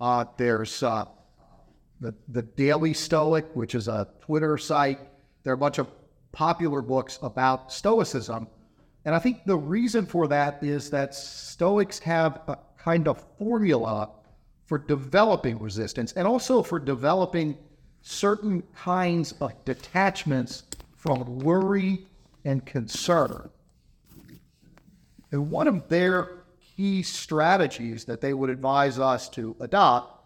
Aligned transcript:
Uh, 0.00 0.24
there's 0.36 0.82
uh, 0.82 1.04
the, 2.00 2.14
the 2.28 2.42
Daily 2.42 2.94
Stoic, 2.94 3.46
which 3.54 3.74
is 3.74 3.86
a 3.88 4.08
Twitter 4.20 4.56
site. 4.56 4.98
There 5.42 5.52
are 5.52 5.54
a 5.54 5.58
bunch 5.58 5.78
of 5.78 5.88
popular 6.32 6.80
books 6.80 7.18
about 7.22 7.72
Stoicism. 7.72 8.46
And 9.04 9.14
I 9.14 9.18
think 9.18 9.44
the 9.44 9.56
reason 9.56 10.06
for 10.06 10.26
that 10.28 10.62
is 10.62 10.90
that 10.90 11.14
Stoics 11.14 11.98
have 12.00 12.40
a 12.48 12.58
kind 12.78 13.08
of 13.08 13.24
formula 13.38 14.10
for 14.64 14.78
developing 14.78 15.58
resistance 15.58 16.12
and 16.12 16.26
also 16.26 16.62
for 16.62 16.78
developing 16.78 17.58
certain 18.02 18.62
kinds 18.74 19.32
of 19.40 19.52
detachments 19.64 20.64
from 20.96 21.40
worry 21.40 22.06
and 22.44 22.64
concern. 22.64 23.50
And 25.32 25.50
one 25.50 25.68
of 25.68 25.88
their 25.88 26.39
key 26.80 27.02
strategies 27.02 28.06
that 28.06 28.22
they 28.22 28.32
would 28.32 28.48
advise 28.48 28.98
us 28.98 29.28
to 29.28 29.54
adopt 29.60 30.24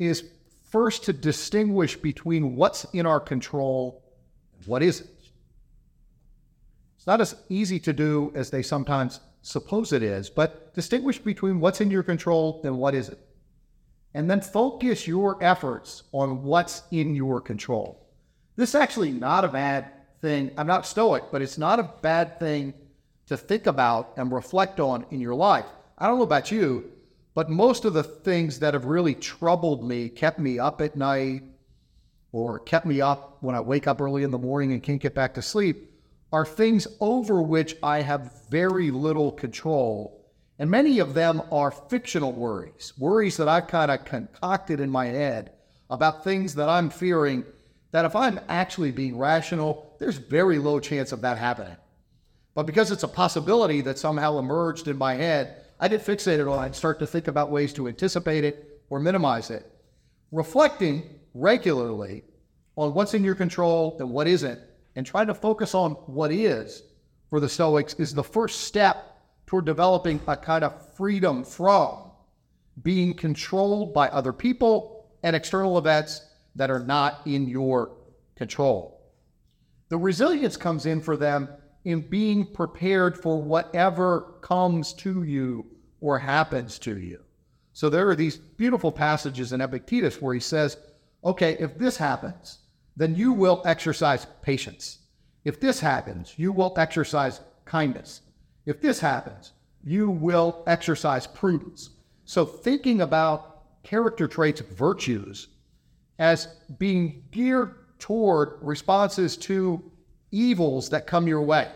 is 0.00 0.24
first 0.70 1.04
to 1.04 1.12
distinguish 1.12 1.94
between 1.96 2.56
what's 2.56 2.82
in 2.92 3.06
our 3.06 3.20
control 3.20 4.02
and 4.56 4.66
what 4.66 4.82
isn't. 4.82 5.08
It's 6.96 7.06
not 7.06 7.20
as 7.20 7.36
easy 7.48 7.78
to 7.78 7.92
do 7.92 8.32
as 8.34 8.50
they 8.50 8.60
sometimes 8.60 9.20
suppose 9.42 9.92
it 9.92 10.02
is, 10.02 10.28
but 10.28 10.74
distinguish 10.74 11.20
between 11.20 11.60
what's 11.60 11.80
in 11.80 11.92
your 11.92 12.02
control 12.02 12.60
and 12.64 12.76
what 12.76 12.96
isn't. 12.96 13.20
And 14.14 14.28
then 14.28 14.40
focus 14.40 15.06
your 15.06 15.40
efforts 15.40 16.02
on 16.10 16.42
what's 16.42 16.82
in 16.90 17.14
your 17.14 17.40
control. 17.40 18.04
This 18.56 18.70
is 18.70 18.74
actually 18.74 19.12
not 19.12 19.44
a 19.44 19.48
bad 19.48 19.92
thing. 20.20 20.50
I'm 20.58 20.66
not 20.66 20.86
stoic, 20.86 21.26
but 21.30 21.40
it's 21.40 21.56
not 21.56 21.78
a 21.78 21.88
bad 22.02 22.40
thing 22.40 22.74
to 23.28 23.36
think 23.36 23.66
about 23.66 24.12
and 24.16 24.32
reflect 24.32 24.80
on 24.80 25.06
in 25.10 25.20
your 25.20 25.34
life. 25.34 25.66
I 25.96 26.06
don't 26.06 26.18
know 26.18 26.24
about 26.24 26.50
you, 26.50 26.90
but 27.34 27.50
most 27.50 27.84
of 27.84 27.92
the 27.92 28.02
things 28.02 28.58
that 28.60 28.74
have 28.74 28.86
really 28.86 29.14
troubled 29.14 29.86
me, 29.86 30.08
kept 30.08 30.38
me 30.38 30.58
up 30.58 30.80
at 30.80 30.96
night, 30.96 31.42
or 32.32 32.58
kept 32.58 32.86
me 32.86 33.00
up 33.00 33.38
when 33.40 33.54
I 33.54 33.60
wake 33.60 33.86
up 33.86 34.00
early 34.00 34.22
in 34.22 34.30
the 34.30 34.38
morning 34.38 34.72
and 34.72 34.82
can't 34.82 35.00
get 35.00 35.14
back 35.14 35.34
to 35.34 35.42
sleep, 35.42 35.90
are 36.32 36.44
things 36.44 36.86
over 37.00 37.40
which 37.40 37.76
I 37.82 38.02
have 38.02 38.48
very 38.50 38.90
little 38.90 39.32
control. 39.32 40.26
And 40.58 40.70
many 40.70 40.98
of 40.98 41.14
them 41.14 41.42
are 41.52 41.70
fictional 41.70 42.32
worries, 42.32 42.92
worries 42.98 43.36
that 43.36 43.48
I've 43.48 43.68
kind 43.68 43.90
of 43.90 44.04
concocted 44.04 44.80
in 44.80 44.90
my 44.90 45.06
head 45.06 45.52
about 45.90 46.24
things 46.24 46.54
that 46.56 46.68
I'm 46.68 46.90
fearing 46.90 47.44
that 47.90 48.04
if 48.04 48.14
I'm 48.14 48.40
actually 48.48 48.90
being 48.90 49.16
rational, 49.16 49.94
there's 49.98 50.16
very 50.16 50.58
low 50.58 50.80
chance 50.80 51.12
of 51.12 51.22
that 51.22 51.38
happening. 51.38 51.76
But 52.58 52.66
because 52.66 52.90
it's 52.90 53.04
a 53.04 53.08
possibility 53.08 53.82
that 53.82 54.00
somehow 54.00 54.38
emerged 54.38 54.88
in 54.88 54.98
my 54.98 55.14
head, 55.14 55.62
I 55.78 55.86
get 55.86 56.04
fixated 56.04 56.52
on 56.52 56.64
it 56.64 56.66
and 56.66 56.74
start 56.74 56.98
to 56.98 57.06
think 57.06 57.28
about 57.28 57.52
ways 57.52 57.72
to 57.74 57.86
anticipate 57.86 58.42
it 58.42 58.80
or 58.90 58.98
minimize 58.98 59.50
it. 59.50 59.64
Reflecting 60.32 61.20
regularly 61.34 62.24
on 62.76 62.94
what's 62.94 63.14
in 63.14 63.22
your 63.22 63.36
control 63.36 63.96
and 64.00 64.10
what 64.10 64.26
isn't, 64.26 64.58
and 64.96 65.06
trying 65.06 65.28
to 65.28 65.34
focus 65.34 65.72
on 65.72 65.92
what 66.06 66.32
is 66.32 66.82
for 67.30 67.38
the 67.38 67.48
Stoics 67.48 67.94
is 67.94 68.12
the 68.12 68.24
first 68.24 68.62
step 68.62 69.20
toward 69.46 69.64
developing 69.64 70.20
a 70.26 70.36
kind 70.36 70.64
of 70.64 70.96
freedom 70.96 71.44
from 71.44 72.10
being 72.82 73.14
controlled 73.14 73.94
by 73.94 74.08
other 74.08 74.32
people 74.32 75.06
and 75.22 75.36
external 75.36 75.78
events 75.78 76.26
that 76.56 76.72
are 76.72 76.80
not 76.80 77.20
in 77.24 77.46
your 77.46 77.92
control. 78.34 79.00
The 79.90 79.98
resilience 79.98 80.56
comes 80.56 80.86
in 80.86 81.00
for 81.00 81.16
them 81.16 81.50
in 81.88 82.02
being 82.02 82.44
prepared 82.44 83.16
for 83.16 83.40
whatever 83.40 84.34
comes 84.42 84.92
to 84.92 85.22
you 85.22 85.64
or 86.02 86.18
happens 86.18 86.78
to 86.78 86.98
you. 86.98 87.18
So 87.72 87.88
there 87.88 88.10
are 88.10 88.14
these 88.14 88.36
beautiful 88.36 88.92
passages 88.92 89.54
in 89.54 89.62
Epictetus 89.62 90.20
where 90.20 90.34
he 90.34 90.40
says, 90.40 90.76
okay, 91.24 91.56
if 91.58 91.78
this 91.78 91.96
happens, 91.96 92.58
then 92.94 93.14
you 93.14 93.32
will 93.32 93.62
exercise 93.64 94.26
patience. 94.42 94.98
If 95.46 95.60
this 95.60 95.80
happens, 95.80 96.34
you 96.36 96.52
will 96.52 96.74
exercise 96.76 97.40
kindness. 97.64 98.20
If 98.66 98.82
this 98.82 99.00
happens, 99.00 99.52
you 99.82 100.10
will 100.10 100.62
exercise 100.66 101.26
prudence. 101.26 101.88
So 102.26 102.44
thinking 102.44 103.00
about 103.00 103.82
character 103.82 104.28
traits, 104.28 104.60
virtues, 104.60 105.48
as 106.18 106.48
being 106.78 107.22
geared 107.30 107.76
toward 107.98 108.58
responses 108.60 109.38
to 109.38 109.90
evils 110.30 110.90
that 110.90 111.06
come 111.06 111.26
your 111.26 111.40
way. 111.40 111.68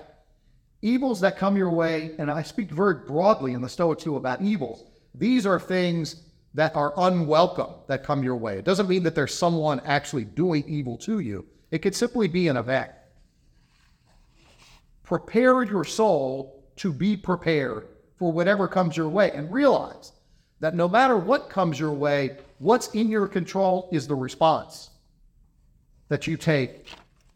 Evils 0.83 1.21
that 1.21 1.39
come 1.39 1.57
your 1.57 1.71
way, 1.71 2.11
and 2.19 2.29
I 2.29 2.43
speak 2.43 2.71
very 2.71 2.95
broadly 3.07 3.53
in 3.53 3.63
the 3.63 3.69
Stoic 3.69 4.01
too 4.01 4.17
about 4.17 4.43
evils. 4.43 4.85
These 5.15 5.47
are 5.47 5.61
things 5.61 6.25
that 6.55 6.75
are 6.75 6.93
unwelcome 6.97 7.75
that 7.87 8.03
come 8.03 8.23
your 8.25 8.37
way. 8.37 8.59
It 8.59 8.65
doesn't 8.65 8.89
mean 8.89 9.05
that 9.05 9.15
there's 9.15 9.33
someone 9.33 9.81
actually 9.85 10.25
doing 10.25 10.65
evil 10.67 10.99
to 10.99 11.21
you. 11.21 11.47
It 11.71 11.79
could 11.79 11.95
simply 11.95 12.27
be 12.27 12.49
an 12.49 12.57
event. 12.57 12.91
Prepare 15.05 15.63
your 15.63 15.85
soul 15.85 16.65
to 16.77 16.93
be 16.93 17.17
prepared 17.17 17.89
for 18.17 18.33
whatever 18.33 18.67
comes 18.67 18.97
your 18.97 19.09
way 19.09 19.31
and 19.33 19.53
realize 19.53 20.13
that 20.61 20.75
no 20.75 20.89
matter 20.89 21.17
what 21.17 21.49
comes 21.49 21.79
your 21.79 21.93
way, 21.93 22.39
what's 22.59 22.89
in 22.89 23.09
your 23.09 23.29
control 23.29 23.89
is 23.93 24.07
the 24.07 24.15
response 24.15 24.91
that 26.09 26.27
you 26.27 26.37
take 26.37 26.87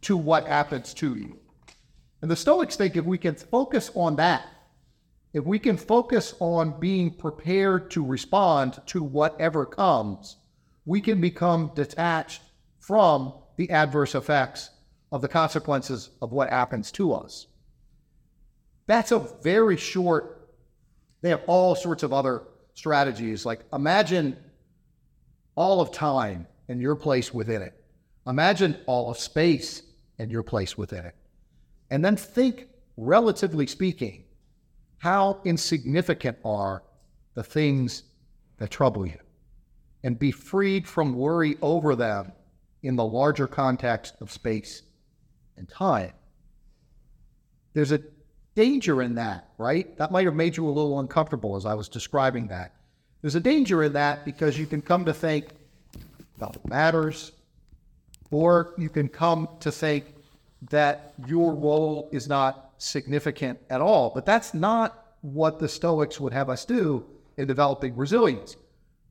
to 0.03 0.17
what 0.17 0.47
happens 0.47 0.93
to 0.95 1.15
you. 1.15 1.39
And 2.27 2.31
the 2.33 2.35
Stoics 2.35 2.75
think 2.75 2.97
if 2.97 3.05
we 3.05 3.19
can 3.19 3.37
focus 3.37 3.93
on 3.95 4.17
that, 4.17 4.49
if 5.33 5.45
we 5.45 5.61
can 5.61 5.77
focus 5.77 6.35
on 6.41 6.81
being 6.81 7.15
prepared 7.15 7.89
to 7.93 8.05
respond 8.05 8.81
to 8.87 9.01
whatever 9.01 9.65
comes, 9.65 10.35
we 10.85 11.01
can 11.01 11.21
become 11.21 11.71
detached 11.77 12.43
from 12.81 13.33
the 13.57 13.71
adverse 13.71 14.17
effects 14.17 14.71
of 15.13 15.23
the 15.23 15.29
consequences 15.29 16.11
of 16.21 16.33
what 16.33 16.51
happens 16.51 16.91
to 16.91 17.13
us. 17.13 17.47
That's 18.89 19.13
a 19.13 19.21
very 19.21 19.77
short, 19.77 20.51
they 21.23 21.31
have 21.31 21.43
all 21.47 21.77
sorts 21.77 22.03
of 22.03 22.13
other 22.13 22.43
strategies. 22.75 23.47
Like 23.47 23.61
imagine 23.73 24.37
all 25.55 25.81
of 25.81 25.93
time 25.93 26.49
and 26.69 26.81
your 26.81 26.97
place 26.97 27.33
within 27.33 27.63
it. 27.63 27.81
Imagine 28.27 28.77
all 28.87 29.13
of 29.13 29.17
space 29.17 29.83
and 30.19 30.29
your 30.29 30.43
place 30.43 30.77
within 30.77 31.05
it. 31.05 31.15
And 31.91 32.05
then 32.05 32.17
think, 32.17 32.69
relatively 32.97 33.67
speaking, 33.67 34.25
how 34.99 35.41
insignificant 35.45 36.39
are 36.45 36.83
the 37.35 37.43
things 37.43 38.05
that 38.59 38.71
trouble 38.71 39.07
you 39.07 39.19
and 40.03 40.19
be 40.19 40.31
freed 40.31 40.87
from 40.87 41.17
worry 41.17 41.57
over 41.61 41.95
them 41.95 42.33
in 42.83 42.97
the 42.97 43.05
larger 43.05 43.47
context 43.47 44.15
of 44.21 44.31
space 44.31 44.83
and 45.57 45.69
time. 45.69 46.13
There's 47.73 47.93
a 47.93 48.01
danger 48.55 49.03
in 49.03 49.17
that, 49.17 49.51
right? 49.59 49.97
That 49.99 50.11
might 50.11 50.25
have 50.25 50.35
made 50.35 50.57
you 50.57 50.67
a 50.67 50.71
little 50.71 51.01
uncomfortable 51.01 51.57
as 51.57 51.67
I 51.67 51.75
was 51.75 51.89
describing 51.89 52.49
that. 52.49 52.75
There's 53.21 53.35
a 53.35 53.41
danger 53.41 53.83
in 53.83 53.93
that 53.95 54.25
because 54.25 54.59
you 54.59 54.67
can 54.67 54.81
come 54.81 55.05
to 55.05 55.13
think 55.13 55.49
about 56.37 56.67
matters, 56.69 57.33
or 58.31 58.75
you 58.79 58.89
can 58.89 59.09
come 59.09 59.49
to 59.61 59.73
think 59.73 60.05
that 60.71 61.15
your 61.27 61.55
role 61.55 62.09
is 62.13 62.29
not 62.29 62.73
significant 62.79 63.59
at 63.71 63.81
all. 63.81 64.11
But 64.15 64.27
that's 64.27 64.55
not 64.55 65.07
what 65.21 65.59
the 65.59 65.69
Stoics 65.69 66.21
would 66.21 66.33
have 66.33 66.51
us 66.51 66.65
do 66.65 67.05
in 67.37 67.47
developing 67.47 67.97
resilience. 67.97 68.57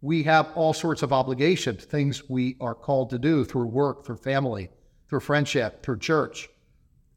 We 0.01 0.23
have 0.23 0.51
all 0.55 0.73
sorts 0.73 1.03
of 1.03 1.13
obligations, 1.13 1.85
things 1.85 2.29
we 2.29 2.57
are 2.61 2.75
called 2.75 3.09
to 3.11 3.19
do 3.19 3.43
through 3.43 3.67
work, 3.67 4.05
through 4.05 4.17
family, 4.17 4.69
through 5.09 5.21
friendship, 5.21 5.83
through 5.83 5.99
church, 5.99 6.49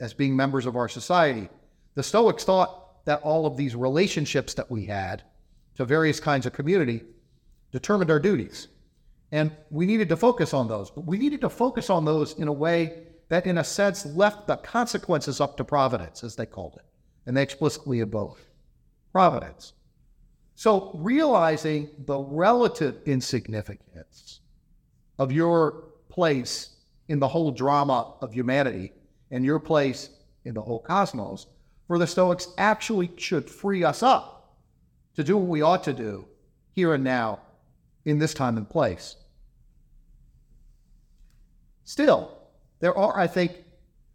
as 0.00 0.14
being 0.14 0.36
members 0.36 0.66
of 0.66 0.76
our 0.76 0.88
society. 0.88 1.48
The 1.94 2.02
Stoics 2.02 2.44
thought 2.44 3.04
that 3.04 3.22
all 3.22 3.46
of 3.46 3.56
these 3.56 3.74
relationships 3.74 4.54
that 4.54 4.70
we 4.70 4.86
had 4.86 5.22
to 5.76 5.84
various 5.84 6.20
kinds 6.20 6.46
of 6.46 6.52
community 6.52 7.02
determined 7.72 8.10
our 8.10 8.20
duties. 8.20 8.68
And 9.32 9.52
we 9.70 9.86
needed 9.86 10.08
to 10.08 10.16
focus 10.16 10.54
on 10.54 10.68
those, 10.68 10.90
but 10.90 11.04
we 11.04 11.18
needed 11.18 11.40
to 11.42 11.50
focus 11.50 11.90
on 11.90 12.04
those 12.04 12.34
in 12.34 12.48
a 12.48 12.52
way 12.52 13.07
that, 13.28 13.46
in 13.46 13.58
a 13.58 13.64
sense, 13.64 14.06
left 14.06 14.46
the 14.46 14.56
consequences 14.56 15.40
up 15.40 15.56
to 15.56 15.64
providence, 15.64 16.24
as 16.24 16.36
they 16.36 16.46
called 16.46 16.74
it. 16.76 16.84
And 17.26 17.36
they 17.36 17.42
explicitly 17.42 18.00
invoked 18.00 18.40
providence. 19.12 19.74
So, 20.54 20.92
realizing 20.94 21.90
the 22.06 22.18
relative 22.18 22.96
insignificance 23.06 24.40
of 25.18 25.30
your 25.30 25.84
place 26.08 26.70
in 27.08 27.18
the 27.18 27.28
whole 27.28 27.50
drama 27.50 28.14
of 28.20 28.32
humanity 28.32 28.92
and 29.30 29.44
your 29.44 29.58
place 29.58 30.10
in 30.44 30.54
the 30.54 30.62
whole 30.62 30.80
cosmos, 30.80 31.46
for 31.86 31.98
the 31.98 32.06
Stoics 32.06 32.48
actually 32.58 33.10
should 33.16 33.48
free 33.48 33.84
us 33.84 34.02
up 34.02 34.56
to 35.14 35.24
do 35.24 35.36
what 35.36 35.48
we 35.48 35.62
ought 35.62 35.84
to 35.84 35.92
do 35.92 36.26
here 36.74 36.94
and 36.94 37.04
now 37.04 37.40
in 38.04 38.18
this 38.18 38.34
time 38.34 38.56
and 38.56 38.68
place. 38.68 39.16
Still, 41.84 42.37
there 42.80 42.96
are, 42.96 43.18
I 43.18 43.26
think, 43.26 43.64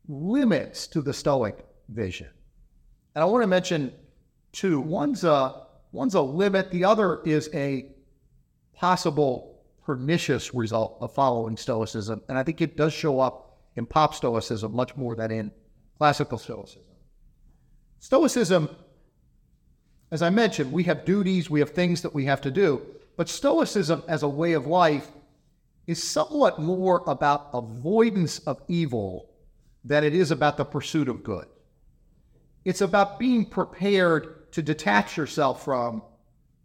limits 0.08 0.88
to 0.88 1.02
the 1.02 1.14
Stoic 1.14 1.66
vision. 1.90 2.30
And 3.16 3.22
I 3.22 3.26
want 3.26 3.44
to 3.44 3.48
mention 3.48 3.94
two. 4.52 4.80
One's 4.80 5.24
a 5.24 5.64
One's 5.94 6.16
a 6.16 6.22
limit, 6.22 6.72
the 6.72 6.84
other 6.84 7.22
is 7.24 7.50
a 7.54 7.86
possible 8.74 9.62
pernicious 9.86 10.54
result 10.54 10.98
of 11.00 11.14
following 11.14 11.56
Stoicism. 11.56 12.20
And 12.28 12.38
I 12.38 12.42
think 12.42 12.62
it 12.62 12.76
does 12.76 12.92
show 12.92 13.20
up 13.20 13.60
in 13.76 13.86
pop 13.86 14.16
Stoicism 14.16 14.76
much 14.76 14.98
more 14.98 15.16
than 15.16 15.30
in 15.30 15.52
classical 16.00 16.40
Stoicism. 16.40 16.82
Stoicism, 18.00 18.70
as 20.10 20.24
I 20.24 20.32
mentioned, 20.32 20.72
we 20.72 20.84
have 20.86 21.06
duties, 21.06 21.48
we 21.48 21.60
have 21.60 21.70
things 21.70 22.02
that 22.02 22.14
we 22.14 22.26
have 22.26 22.42
to 22.42 22.52
do. 22.52 22.82
But 23.16 23.30
Stoicism 23.30 24.02
as 24.08 24.24
a 24.24 24.28
way 24.28 24.54
of 24.54 24.66
life 24.66 25.10
is 25.88 26.02
somewhat 26.02 26.60
more 26.60 27.04
about 27.08 27.50
avoidance 27.54 28.40
of 28.40 28.62
evil 28.68 29.30
than 29.84 30.04
it 30.04 30.14
is 30.14 30.32
about 30.32 30.58
the 30.58 30.66
pursuit 30.66 31.10
of 31.10 31.24
good. 31.24 31.46
It's 32.64 32.82
about 32.82 33.20
being 33.20 33.46
prepared 33.46 34.52
to 34.54 34.62
detach 34.62 35.18
yourself 35.18 35.66
from 35.66 36.02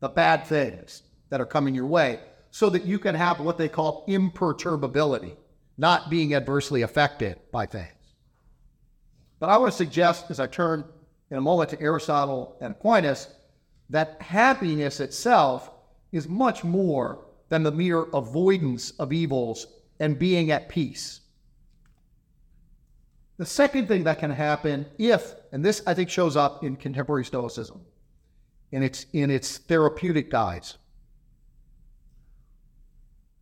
the 0.00 0.08
bad 0.08 0.46
things 0.46 1.02
that 1.30 1.40
are 1.40 1.46
coming 1.46 1.74
your 1.74 1.86
way 1.86 2.20
so 2.50 2.70
that 2.70 2.84
you 2.84 2.98
can 2.98 3.14
have 3.14 3.40
what 3.40 3.58
they 3.58 3.68
call 3.68 4.04
imperturbability, 4.06 5.34
not 5.76 6.10
being 6.10 6.34
adversely 6.34 6.82
affected 6.82 7.38
by 7.50 7.66
things. 7.66 7.92
But 9.40 9.50
I 9.50 9.58
want 9.58 9.72
to 9.72 9.76
suggest, 9.76 10.30
as 10.30 10.40
I 10.40 10.46
turn 10.46 10.84
in 11.30 11.36
a 11.36 11.40
moment 11.40 11.70
to 11.70 11.80
Aristotle 11.80 12.56
and 12.60 12.74
Aquinas, 12.74 13.28
that 13.90 14.20
happiness 14.22 15.00
itself 15.00 15.70
is 16.12 16.28
much 16.28 16.64
more 16.64 17.24
than 17.48 17.62
the 17.62 17.72
mere 17.72 18.02
avoidance 18.14 18.92
of 18.92 19.12
evils 19.12 19.66
and 20.00 20.18
being 20.18 20.50
at 20.50 20.68
peace. 20.68 21.20
The 23.38 23.46
second 23.46 23.86
thing 23.88 24.04
that 24.04 24.18
can 24.18 24.30
happen 24.30 24.86
if, 24.98 25.34
and 25.52 25.64
this 25.64 25.82
I 25.86 25.94
think 25.94 26.10
shows 26.10 26.36
up 26.36 26.64
in 26.64 26.76
contemporary 26.76 27.24
Stoicism, 27.24 27.80
in 28.72 28.82
its 28.82 29.06
in 29.12 29.30
its 29.30 29.58
therapeutic 29.58 30.30
guise, 30.30 30.76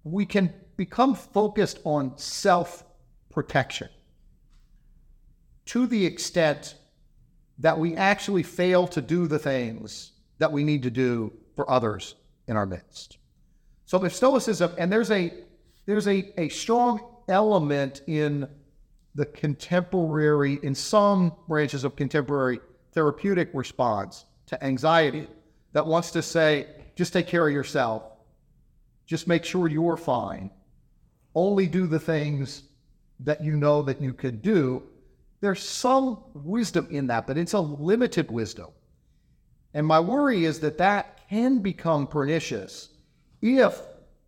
we 0.05 0.25
can 0.25 0.53
become 0.77 1.15
focused 1.15 1.81
on 1.85 2.17
self-protection 2.17 3.89
to 5.65 5.87
the 5.87 6.05
extent 6.07 6.77
that 7.59 7.79
we 7.79 7.97
actually 7.97 8.43
fail 8.43 8.87
to 8.87 9.01
do 9.01 9.27
the 9.27 9.39
things 9.39 10.13
that 10.39 10.53
we 10.53 10.63
need 10.63 10.83
to 10.83 10.91
do 10.91 11.33
for 11.57 11.69
others 11.71 12.15
in 12.47 12.57
our 12.57 12.67
midst. 12.67 13.17
So 13.87 14.05
if 14.05 14.15
Stoicism, 14.15 14.73
and 14.79 14.93
there's 14.93 15.11
a 15.11 15.33
there's 15.87 16.09
a, 16.09 16.33
a 16.39 16.49
strong 16.49 17.01
element 17.29 18.03
in 18.09 18.49
the 19.15 19.27
contemporary, 19.27 20.59
in 20.63 20.75
some 20.75 21.33
branches 21.49 21.85
of 21.85 21.95
contemporary 21.95 22.59
therapeutic 22.93 23.49
response 23.55 24.25
to 24.47 24.63
anxiety 24.63 25.29
that 25.73 25.87
wants 25.87 26.11
to 26.11 26.23
say, 26.23 26.67
just 26.97 27.13
take 27.13 27.29
care 27.29 27.47
of 27.47 27.55
yourself, 27.55 28.03
just 29.07 29.29
make 29.29 29.45
sure 29.45 29.69
you're 29.69 29.97
fine, 29.97 30.51
only 31.37 31.69
do 31.69 31.87
the 31.87 32.01
things 32.01 32.65
that 33.21 33.43
you 33.43 33.57
know 33.57 33.83
that 33.83 34.03
you 34.03 34.13
could 34.13 34.43
do. 34.43 34.83
There's 35.41 35.63
some 35.63 36.25
wisdom 36.35 36.89
in 36.91 37.07
that, 37.07 37.29
but 37.29 37.39
it's 37.39 37.53
a 37.53 37.61
limited 37.61 38.31
wisdom. 38.33 38.71
And 39.75 39.87
my 39.87 40.01
worry 40.01 40.45
is 40.45 40.59
that 40.61 40.79
that 40.79 41.21
can 41.29 41.61
become 41.61 42.09
pernicious 42.09 42.96
if 43.43 43.81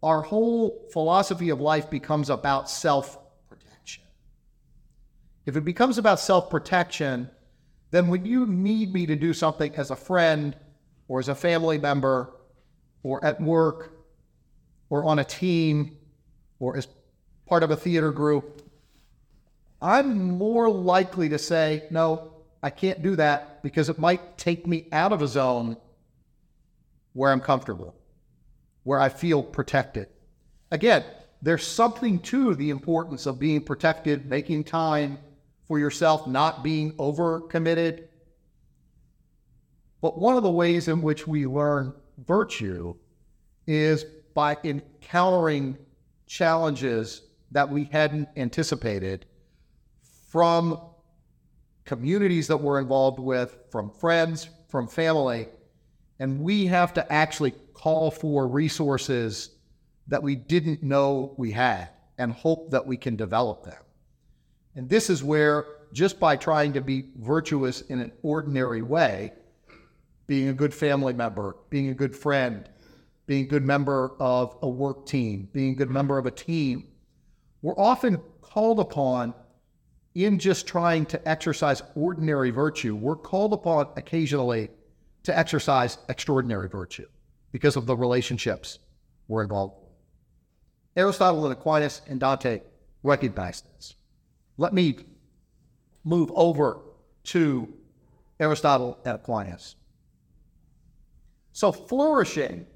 our 0.02 0.22
whole 0.22 0.88
philosophy 0.92 1.50
of 1.50 1.60
life 1.60 1.90
becomes 1.90 2.30
about 2.30 2.70
self 2.70 3.18
protection. 3.48 4.04
if 5.46 5.56
it 5.56 5.64
becomes 5.64 5.98
about 5.98 6.20
self 6.20 6.50
protection, 6.50 7.30
then 7.90 8.08
when 8.08 8.24
you 8.24 8.46
need 8.46 8.92
me 8.92 9.06
to 9.06 9.16
do 9.16 9.32
something 9.32 9.74
as 9.76 9.90
a 9.90 9.96
friend 9.96 10.56
or 11.08 11.18
as 11.18 11.28
a 11.28 11.34
family 11.34 11.78
member 11.78 12.34
or 13.02 13.24
at 13.24 13.40
work 13.40 13.92
or 14.90 15.04
on 15.04 15.18
a 15.18 15.24
team 15.24 15.96
or 16.58 16.76
as 16.76 16.86
part 17.46 17.62
of 17.62 17.70
a 17.70 17.76
theater 17.76 18.12
group, 18.12 18.62
I'm 19.80 20.32
more 20.32 20.68
likely 20.68 21.28
to 21.30 21.38
say, 21.38 21.84
no, 21.90 22.32
I 22.62 22.70
can't 22.70 23.02
do 23.02 23.16
that 23.16 23.62
because 23.62 23.88
it 23.88 23.98
might 23.98 24.36
take 24.36 24.66
me 24.66 24.88
out 24.92 25.12
of 25.12 25.22
a 25.22 25.28
zone 25.28 25.76
where 27.12 27.32
I'm 27.32 27.40
comfortable, 27.40 27.94
where 28.88 28.98
I 28.98 29.10
feel 29.10 29.42
protected. 29.42 30.08
Again, 30.70 31.04
there's 31.42 31.66
something 31.66 32.20
to 32.20 32.54
the 32.54 32.70
importance 32.70 33.26
of 33.26 33.38
being 33.38 33.60
protected, 33.60 34.24
making 34.24 34.64
time, 34.64 35.18
for 35.66 35.78
yourself 35.78 36.26
not 36.26 36.62
being 36.62 36.92
overcommitted. 36.92 38.04
But 40.00 40.18
one 40.18 40.38
of 40.38 40.42
the 40.42 40.50
ways 40.50 40.88
in 40.88 41.02
which 41.02 41.26
we 41.26 41.44
learn 41.46 41.92
virtue 42.24 42.94
is 43.66 44.06
by 44.32 44.56
encountering 44.64 45.76
challenges 46.26 47.24
that 47.50 47.68
we 47.68 47.84
hadn't 47.84 48.30
anticipated 48.38 49.26
from 50.30 50.80
communities 51.84 52.46
that 52.46 52.56
we're 52.56 52.80
involved 52.80 53.20
with, 53.20 53.54
from 53.70 53.90
friends, 53.90 54.48
from 54.68 54.88
family. 54.88 55.48
And 56.20 56.40
we 56.40 56.64
have 56.68 56.94
to 56.94 57.12
actually 57.12 57.52
call 57.78 58.10
for 58.10 58.48
resources 58.48 59.50
that 60.08 60.22
we 60.22 60.34
didn't 60.34 60.82
know 60.82 61.34
we 61.36 61.52
had 61.52 61.88
and 62.18 62.32
hope 62.32 62.70
that 62.72 62.84
we 62.84 62.96
can 62.96 63.14
develop 63.14 63.64
them. 63.64 63.80
And 64.74 64.88
this 64.88 65.08
is 65.08 65.22
where, 65.22 65.64
just 65.92 66.18
by 66.18 66.36
trying 66.36 66.72
to 66.72 66.80
be 66.80 67.10
virtuous 67.16 67.82
in 67.82 68.00
an 68.00 68.12
ordinary 68.22 68.82
way, 68.82 69.32
being 70.26 70.48
a 70.48 70.52
good 70.52 70.74
family 70.74 71.12
member, 71.12 71.56
being 71.70 71.90
a 71.90 71.94
good 71.94 72.16
friend, 72.16 72.68
being 73.26 73.44
a 73.44 73.48
good 73.48 73.64
member 73.64 74.12
of 74.18 74.56
a 74.62 74.68
work 74.68 75.06
team, 75.06 75.48
being 75.52 75.72
a 75.72 75.76
good 75.76 75.90
member 75.90 76.18
of 76.18 76.26
a 76.26 76.30
team, 76.30 76.88
we're 77.62 77.78
often 77.78 78.18
called 78.40 78.80
upon 78.80 79.34
in 80.14 80.38
just 80.38 80.66
trying 80.66 81.06
to 81.06 81.28
exercise 81.28 81.82
ordinary 81.94 82.50
virtue. 82.50 82.96
We're 82.96 83.16
called 83.16 83.52
upon 83.52 83.88
occasionally 83.96 84.70
to 85.22 85.38
exercise 85.38 85.98
extraordinary 86.08 86.68
virtue 86.68 87.06
because 87.52 87.76
of 87.76 87.86
the 87.86 87.96
relationships 87.96 88.78
we're 89.26 89.42
involved 89.42 89.74
with. 89.80 89.88
Aristotle 90.96 91.44
and 91.44 91.52
Aquinas 91.52 92.02
and 92.08 92.18
Dante 92.18 92.62
recognized 93.02 93.64
this. 93.76 93.94
Let 94.56 94.72
me 94.72 94.98
move 96.04 96.32
over 96.34 96.80
to 97.24 97.72
Aristotle 98.40 98.98
and 99.04 99.14
Aquinas. 99.16 99.76
So, 101.52 101.72
flourishing, 101.72 102.66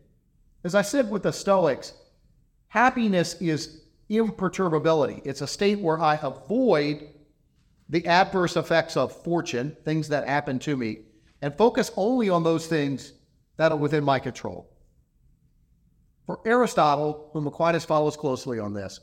as 0.65 0.75
I 0.75 0.83
said 0.83 1.11
with 1.11 1.23
the 1.23 1.33
Stoics, 1.33 1.95
happiness 2.69 3.35
is 3.41 3.83
imperturbability. 4.09 5.23
It's 5.25 5.41
a 5.41 5.47
state 5.47 5.79
where 5.79 6.01
I 6.01 6.19
avoid 6.23 7.09
the 7.89 8.07
adverse 8.07 8.57
effects 8.57 8.97
of 8.97 9.13
fortune, 9.13 9.77
things 9.85 10.09
that 10.09 10.27
happen 10.27 10.59
to 10.61 10.77
me, 10.77 11.01
and 11.43 11.57
focus 11.57 11.91
only 11.97 12.29
on 12.29 12.43
those 12.43 12.67
things 12.67 13.13
that 13.63 13.71
are 13.71 13.77
within 13.77 14.03
my 14.03 14.19
control. 14.19 14.69
For 16.27 16.41
Aristotle, 16.45 17.31
whom 17.33 17.47
Aquinas 17.47 17.85
follows 17.85 18.17
closely 18.17 18.59
on 18.59 18.75
this, 18.75 18.99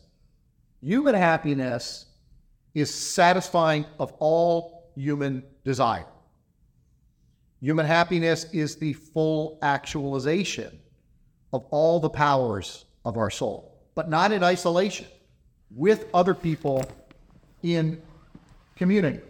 human 0.82 1.16
happiness 1.16 2.08
is 2.74 2.94
satisfying 2.94 3.86
of 4.00 4.12
all 4.20 4.92
human 4.98 5.46
desire. 5.64 6.08
Human 7.62 7.86
happiness 7.86 8.48
is 8.52 8.76
the 8.76 8.92
full 8.92 9.60
actualization 9.62 10.78
of 11.54 11.64
all 11.72 12.02
the 12.02 12.10
powers 12.10 12.84
of 13.06 13.16
our 13.16 13.30
soul, 13.30 13.80
but 13.96 14.10
not 14.10 14.34
in 14.34 14.44
isolation, 14.44 15.08
with 15.74 16.06
other 16.14 16.34
people 16.34 16.84
in 17.64 18.02
community. 18.76 19.22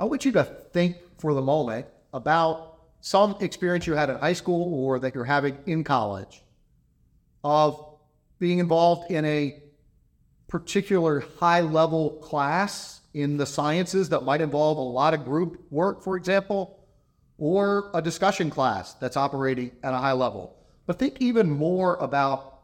I 0.00 0.06
want 0.06 0.24
you 0.24 0.32
to 0.32 0.42
think 0.42 0.96
for 1.18 1.34
the 1.34 1.42
moment 1.42 1.86
about 2.12 2.75
some 3.06 3.36
experience 3.38 3.86
you 3.86 3.92
had 3.92 4.10
in 4.10 4.16
high 4.16 4.32
school 4.32 4.74
or 4.74 4.98
that 4.98 5.14
you're 5.14 5.24
having 5.24 5.56
in 5.66 5.84
college 5.84 6.42
of 7.44 7.98
being 8.40 8.58
involved 8.58 9.12
in 9.12 9.24
a 9.24 9.62
particular 10.48 11.20
high 11.38 11.60
level 11.60 12.10
class 12.16 13.02
in 13.14 13.36
the 13.36 13.46
sciences 13.46 14.08
that 14.08 14.24
might 14.24 14.40
involve 14.40 14.76
a 14.76 14.80
lot 14.80 15.14
of 15.14 15.24
group 15.24 15.64
work, 15.70 16.02
for 16.02 16.16
example, 16.16 16.80
or 17.38 17.92
a 17.94 18.02
discussion 18.02 18.50
class 18.50 18.94
that's 18.94 19.16
operating 19.16 19.70
at 19.84 19.94
a 19.94 19.98
high 19.98 20.10
level. 20.10 20.56
But 20.86 20.98
think 20.98 21.18
even 21.20 21.48
more 21.48 21.94
about 21.98 22.62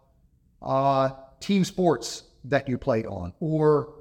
uh, 0.61 1.11
team 1.39 1.65
sports 1.65 2.25
that 2.47 2.69
you 2.69 2.79
played 2.79 3.07
on 3.07 3.33
or 3.39 3.95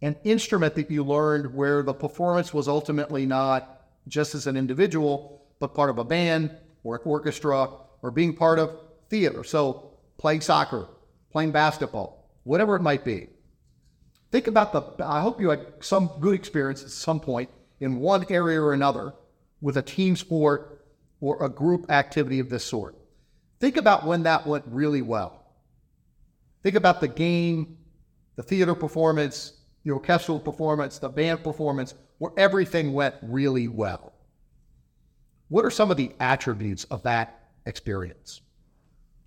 an 0.00 0.16
instrument 0.24 0.76
that 0.76 0.90
you 0.90 1.04
learned 1.04 1.54
where 1.54 1.82
the 1.82 1.92
performance 1.92 2.54
was 2.54 2.68
ultimately 2.68 3.26
not 3.26 3.82
just 4.08 4.34
as 4.34 4.46
an 4.46 4.56
individual, 4.56 5.40
but 5.62 5.76
part 5.76 5.90
of 5.90 5.98
a 5.98 6.04
band 6.04 6.50
or 6.82 6.96
an 6.96 7.02
orchestra 7.04 7.68
or 8.02 8.10
being 8.10 8.34
part 8.34 8.58
of 8.58 8.80
theater. 9.08 9.44
So 9.44 9.92
playing 10.18 10.40
soccer, 10.40 10.88
playing 11.30 11.52
basketball, 11.52 12.28
whatever 12.42 12.74
it 12.74 12.82
might 12.82 13.04
be. 13.04 13.28
Think 14.32 14.48
about 14.48 14.72
the, 14.72 15.04
I 15.06 15.20
hope 15.20 15.40
you 15.40 15.50
had 15.50 15.64
some 15.78 16.10
good 16.18 16.34
experience 16.34 16.82
at 16.82 16.90
some 16.90 17.20
point 17.20 17.48
in 17.78 18.00
one 18.00 18.26
area 18.28 18.60
or 18.60 18.72
another 18.72 19.14
with 19.60 19.76
a 19.76 19.82
team 19.82 20.16
sport 20.16 20.84
or 21.20 21.40
a 21.44 21.48
group 21.48 21.88
activity 21.92 22.40
of 22.40 22.50
this 22.50 22.64
sort. 22.64 22.96
Think 23.60 23.76
about 23.76 24.04
when 24.04 24.24
that 24.24 24.44
went 24.44 24.64
really 24.66 25.02
well. 25.02 25.44
Think 26.64 26.74
about 26.74 27.00
the 27.00 27.06
game, 27.06 27.78
the 28.34 28.42
theater 28.42 28.74
performance, 28.74 29.52
the 29.84 29.92
orchestral 29.92 30.40
performance, 30.40 30.98
the 30.98 31.08
band 31.08 31.44
performance, 31.44 31.94
where 32.18 32.32
everything 32.36 32.92
went 32.92 33.14
really 33.22 33.68
well. 33.68 34.12
What 35.52 35.66
are 35.66 35.70
some 35.70 35.90
of 35.90 35.98
the 35.98 36.12
attributes 36.18 36.84
of 36.84 37.02
that 37.02 37.50
experience? 37.66 38.40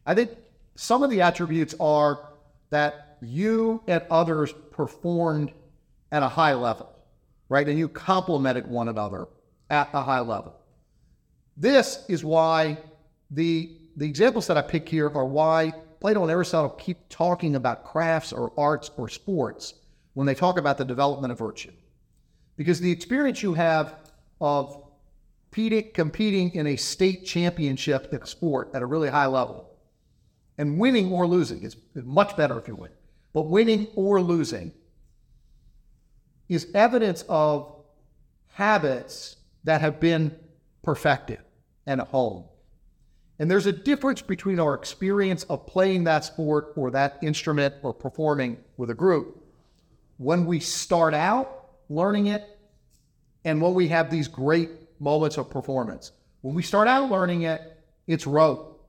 I 0.08 0.16
think 0.16 0.32
some 0.74 1.04
of 1.04 1.12
the 1.12 1.22
attributes 1.22 1.76
are 1.80 2.32
that 2.72 3.20
you 3.22 3.84
and 3.86 4.02
others 4.10 4.52
performed 4.72 5.52
at 6.12 6.24
a 6.24 6.28
high 6.28 6.56
level, 6.56 6.92
right? 7.48 7.70
And 7.70 7.78
you 7.78 7.88
complemented 7.88 8.66
one 8.66 8.88
another 8.88 9.28
at 9.70 9.88
a 9.94 10.02
high 10.02 10.22
level. 10.22 10.56
This 11.58 12.04
is 12.08 12.24
why 12.24 12.80
the, 13.30 13.78
the 13.96 14.08
examples 14.08 14.48
that 14.48 14.58
I 14.58 14.64
pick 14.64 14.90
here 14.90 15.12
are 15.12 15.26
why 15.26 15.74
Plato 16.00 16.24
and 16.24 16.32
Aristotle 16.32 16.72
keep 16.72 17.08
talking 17.08 17.56
about 17.56 17.86
crafts 17.86 18.34
or 18.34 18.52
arts 18.58 18.90
or 18.98 19.10
sports 19.10 19.76
when 20.16 20.26
they 20.26 20.34
talk 20.34 20.58
about 20.58 20.80
the 20.80 20.86
development 20.86 21.32
of 21.32 21.38
virtue. 21.38 21.74
Because 22.58 22.80
the 22.80 22.92
experience 22.92 23.44
you 23.44 23.54
have 23.54 23.94
of 24.42 24.85
competing 25.56 26.52
in 26.54 26.68
a 26.68 26.76
state 26.76 27.26
championship 27.26 28.14
sport 28.28 28.72
at 28.74 28.82
a 28.82 28.86
really 28.86 29.10
high 29.10 29.26
level. 29.26 29.72
And 30.58 30.80
winning 30.80 31.12
or 31.12 31.28
losing 31.28 31.64
is 31.64 31.76
much 31.94 32.36
better 32.38 32.58
if 32.60 32.68
you 32.68 32.76
win, 32.76 32.92
but 33.34 33.44
winning 33.44 33.88
or 33.96 34.22
losing 34.22 34.72
is 36.48 36.68
evidence 36.74 37.24
of 37.28 37.74
habits 38.54 39.38
that 39.64 39.82
have 39.82 40.00
been 40.00 40.38
perfected 40.84 41.40
and 41.86 42.00
honed. 42.02 42.46
And 43.40 43.52
there's 43.52 43.66
a 43.66 43.72
difference 43.72 44.22
between 44.22 44.60
our 44.60 44.76
experience 44.76 45.44
of 45.46 45.68
playing 45.68 46.06
that 46.06 46.24
sport 46.24 46.72
or 46.78 46.92
that 46.92 47.18
instrument 47.22 47.76
or 47.82 47.94
performing 47.94 48.58
with 48.78 48.90
a 48.90 48.94
group. 48.94 49.44
When 50.18 50.46
we 50.46 50.60
start 50.62 51.14
out 51.14 51.66
learning 51.90 52.28
it 52.28 52.44
and 53.44 53.62
when 53.62 53.74
we 53.74 53.90
have 53.90 54.10
these 54.10 54.28
great 54.28 54.70
moments 55.00 55.38
of 55.38 55.50
performance. 55.50 56.12
When 56.42 56.56
we 56.56 56.64
start 56.64 56.88
out 56.88 57.10
learning 57.10 57.44
it, 57.44 57.62
it's 58.08 58.28
rote. 58.28 58.80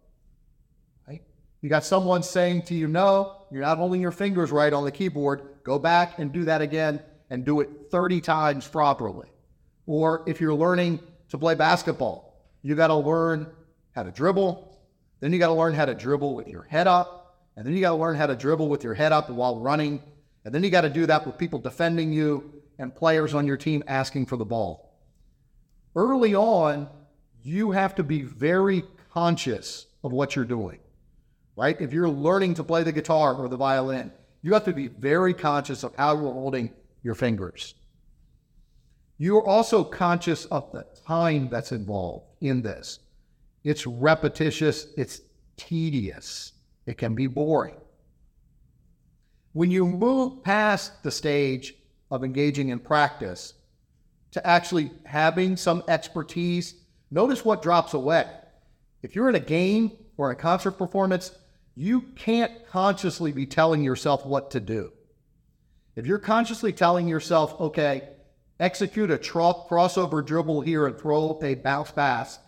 Right? 1.08 1.22
You 1.62 1.68
got 1.68 1.84
someone 1.84 2.22
saying 2.22 2.62
to 2.62 2.74
you, 2.74 2.86
no, 2.86 3.42
you're 3.50 3.62
not 3.62 3.78
holding 3.78 4.00
your 4.00 4.12
fingers 4.12 4.50
right 4.50 4.72
on 4.72 4.84
the 4.84 4.90
keyboard. 4.90 5.42
Go 5.64 5.78
back 5.78 6.18
and 6.18 6.32
do 6.32 6.44
that 6.44 6.60
again 6.60 7.00
and 7.30 7.44
do 7.44 7.60
it 7.60 7.70
30 7.90 8.20
times 8.20 8.66
properly. 8.66 9.28
Or 9.86 10.22
if 10.26 10.40
you're 10.40 10.54
learning 10.54 11.00
to 11.30 11.38
play 11.38 11.54
basketball, 11.54 12.44
you 12.62 12.74
got 12.74 12.88
to 12.88 12.96
learn 12.96 13.46
how 13.94 14.02
to 14.02 14.10
dribble. 14.10 14.78
Then 15.20 15.32
you 15.32 15.38
got 15.38 15.48
to 15.48 15.54
learn 15.54 15.74
how 15.74 15.84
to 15.84 15.94
dribble 15.94 16.34
with 16.34 16.48
your 16.48 16.62
head 16.62 16.86
up. 16.86 17.38
And 17.56 17.64
then 17.66 17.74
you 17.74 17.80
got 17.80 17.90
to 17.90 17.96
learn 17.96 18.16
how 18.16 18.26
to 18.26 18.36
dribble 18.36 18.68
with 18.68 18.84
your 18.84 18.94
head 18.94 19.12
up 19.12 19.30
while 19.30 19.58
running. 19.58 20.02
And 20.44 20.54
then 20.54 20.62
you 20.62 20.70
got 20.70 20.82
to 20.82 20.90
do 20.90 21.06
that 21.06 21.26
with 21.26 21.38
people 21.38 21.58
defending 21.58 22.12
you 22.12 22.52
and 22.78 22.94
players 22.94 23.34
on 23.34 23.46
your 23.46 23.56
team 23.56 23.82
asking 23.86 24.26
for 24.26 24.36
the 24.36 24.44
ball. 24.44 24.85
Early 25.96 26.34
on, 26.34 26.88
you 27.42 27.70
have 27.70 27.94
to 27.94 28.02
be 28.02 28.20
very 28.20 28.84
conscious 29.14 29.86
of 30.04 30.12
what 30.12 30.36
you're 30.36 30.44
doing, 30.44 30.78
right? 31.56 31.80
If 31.80 31.94
you're 31.94 32.08
learning 32.08 32.52
to 32.54 32.64
play 32.64 32.82
the 32.82 32.92
guitar 32.92 33.34
or 33.34 33.48
the 33.48 33.56
violin, 33.56 34.12
you 34.42 34.52
have 34.52 34.64
to 34.64 34.74
be 34.74 34.88
very 34.88 35.32
conscious 35.32 35.82
of 35.82 35.94
how 35.96 36.14
you're 36.14 36.32
holding 36.32 36.70
your 37.02 37.14
fingers. 37.14 37.74
You 39.16 39.38
are 39.38 39.46
also 39.46 39.82
conscious 39.82 40.44
of 40.46 40.70
the 40.72 40.86
time 41.06 41.48
that's 41.48 41.72
involved 41.72 42.26
in 42.42 42.60
this. 42.60 42.98
It's 43.64 43.86
repetitious, 43.86 44.88
it's 44.98 45.22
tedious, 45.56 46.52
it 46.84 46.98
can 46.98 47.14
be 47.14 47.26
boring. 47.26 47.76
When 49.54 49.70
you 49.70 49.86
move 49.86 50.44
past 50.44 51.02
the 51.02 51.10
stage 51.10 51.74
of 52.10 52.22
engaging 52.22 52.68
in 52.68 52.80
practice 52.80 53.54
to 54.36 54.46
actually 54.46 54.90
having 55.04 55.56
some 55.56 55.82
expertise, 55.88 56.74
notice 57.10 57.42
what 57.42 57.62
drops 57.62 57.94
away. 57.94 58.26
If 59.02 59.16
you're 59.16 59.30
in 59.30 59.34
a 59.34 59.40
game 59.40 59.92
or 60.18 60.30
a 60.30 60.36
concert 60.36 60.72
performance, 60.72 61.32
you 61.74 62.02
can't 62.16 62.52
consciously 62.68 63.32
be 63.32 63.46
telling 63.46 63.82
yourself 63.82 64.26
what 64.26 64.50
to 64.50 64.60
do. 64.60 64.92
If 65.94 66.06
you're 66.06 66.18
consciously 66.18 66.74
telling 66.74 67.08
yourself, 67.08 67.58
okay, 67.58 68.10
execute 68.60 69.10
a 69.10 69.16
crossover 69.16 70.24
dribble 70.24 70.60
here 70.60 70.86
and 70.86 70.98
throw 70.98 71.38
a 71.42 71.54
bounce 71.54 71.90
pass 71.90 72.38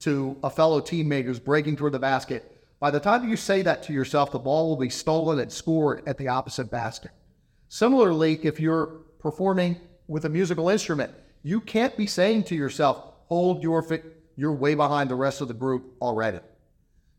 to 0.00 0.36
a 0.44 0.50
fellow 0.50 0.82
teammate 0.82 1.24
who's 1.24 1.40
breaking 1.40 1.78
through 1.78 1.90
the 1.90 1.98
basket, 1.98 2.58
by 2.78 2.90
the 2.90 3.00
time 3.00 3.26
you 3.26 3.36
say 3.36 3.62
that 3.62 3.82
to 3.84 3.94
yourself, 3.94 4.32
the 4.32 4.38
ball 4.38 4.68
will 4.68 4.76
be 4.76 4.90
stolen 4.90 5.38
and 5.38 5.50
scored 5.50 6.02
at 6.06 6.18
the 6.18 6.28
opposite 6.28 6.70
basket. 6.70 7.10
Similarly, 7.70 8.38
if 8.42 8.60
you're 8.60 8.86
performing 9.18 9.76
with 10.08 10.26
a 10.26 10.28
musical 10.28 10.68
instrument, 10.68 11.12
you 11.42 11.60
can't 11.60 11.96
be 11.96 12.06
saying 12.06 12.44
to 12.44 12.54
yourself, 12.54 13.14
hold 13.26 13.62
your 13.62 13.82
fi- 13.82 14.02
you're 14.36 14.52
way 14.52 14.74
behind 14.74 15.10
the 15.10 15.14
rest 15.14 15.40
of 15.40 15.48
the 15.48 15.54
group 15.54 15.94
already. 16.00 16.40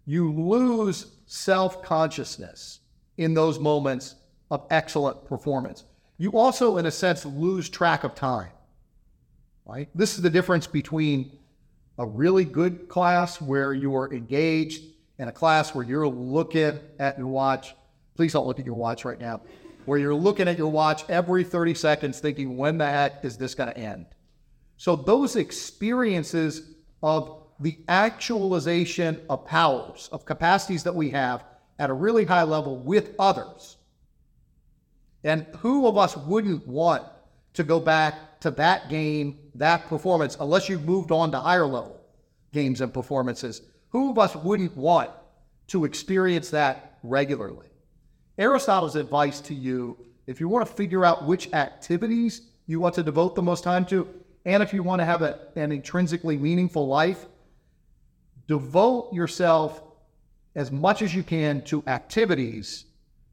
You 0.05 0.31
lose 0.33 1.05
self 1.25 1.83
consciousness 1.83 2.79
in 3.17 3.33
those 3.33 3.59
moments 3.59 4.15
of 4.49 4.65
excellent 4.69 5.25
performance. 5.25 5.83
You 6.17 6.31
also, 6.31 6.77
in 6.77 6.85
a 6.85 6.91
sense, 6.91 7.25
lose 7.25 7.69
track 7.69 8.03
of 8.03 8.15
time. 8.15 8.51
Right? 9.65 9.89
This 9.93 10.15
is 10.15 10.21
the 10.21 10.29
difference 10.29 10.65
between 10.65 11.37
a 11.97 12.05
really 12.05 12.45
good 12.45 12.89
class 12.89 13.39
where 13.39 13.73
you're 13.73 14.11
engaged 14.13 14.83
and 15.19 15.29
a 15.29 15.33
class 15.33 15.75
where 15.75 15.83
you're 15.83 16.07
looking 16.07 16.79
at 16.97 17.17
your 17.17 17.27
watch. 17.27 17.75
Please 18.15 18.33
don't 18.33 18.47
look 18.47 18.59
at 18.59 18.65
your 18.65 18.75
watch 18.75 19.05
right 19.05 19.19
now. 19.19 19.41
Where 19.89 19.97
you're 19.97 20.13
looking 20.13 20.47
at 20.47 20.59
your 20.59 20.71
watch 20.71 21.03
every 21.09 21.43
30 21.43 21.73
seconds 21.73 22.19
thinking, 22.19 22.57
when 22.57 22.77
the 22.77 22.85
heck 22.85 23.25
is 23.25 23.37
this 23.37 23.55
going 23.55 23.71
to 23.71 23.77
end? 23.79 24.05
So, 24.77 24.95
those 24.95 25.35
experiences 25.35 26.75
of 27.01 27.47
the 27.59 27.79
actualization 27.87 29.19
of 29.31 29.47
powers, 29.47 30.07
of 30.11 30.25
capacities 30.25 30.83
that 30.83 30.93
we 30.93 31.09
have 31.09 31.43
at 31.79 31.89
a 31.89 31.93
really 31.93 32.23
high 32.23 32.43
level 32.43 32.77
with 32.77 33.15
others 33.17 33.77
and 35.23 35.47
who 35.57 35.87
of 35.87 35.97
us 35.97 36.15
wouldn't 36.15 36.67
want 36.67 37.03
to 37.53 37.63
go 37.63 37.79
back 37.79 38.39
to 38.41 38.51
that 38.51 38.89
game, 38.89 39.39
that 39.55 39.87
performance, 39.87 40.37
unless 40.39 40.69
you've 40.69 40.85
moved 40.85 41.11
on 41.11 41.31
to 41.31 41.39
higher 41.39 41.65
level 41.65 41.99
games 42.53 42.81
and 42.81 42.93
performances? 42.93 43.63
Who 43.89 44.11
of 44.11 44.19
us 44.19 44.35
wouldn't 44.35 44.77
want 44.77 45.09
to 45.69 45.85
experience 45.85 46.51
that 46.51 46.99
regularly? 47.01 47.68
Aristotle's 48.39 48.95
advice 48.95 49.41
to 49.41 49.53
you, 49.53 49.97
if 50.25 50.39
you 50.39 50.47
want 50.47 50.65
to 50.65 50.73
figure 50.73 51.03
out 51.03 51.25
which 51.25 51.51
activities 51.53 52.43
you 52.67 52.79
want 52.79 52.95
to 52.95 53.03
devote 53.03 53.35
the 53.35 53.41
most 53.41 53.65
time 53.65 53.85
to, 53.87 54.07
and 54.45 54.63
if 54.63 54.73
you 54.73 54.81
want 54.81 55.01
to 55.01 55.05
have 55.05 55.21
a, 55.21 55.39
an 55.57 55.73
intrinsically 55.73 56.37
meaningful 56.37 56.87
life, 56.87 57.25
devote 58.47 59.13
yourself 59.13 59.83
as 60.55 60.71
much 60.71 61.01
as 61.01 61.13
you 61.13 61.21
can 61.21 61.61
to 61.63 61.83
activities 61.85 62.85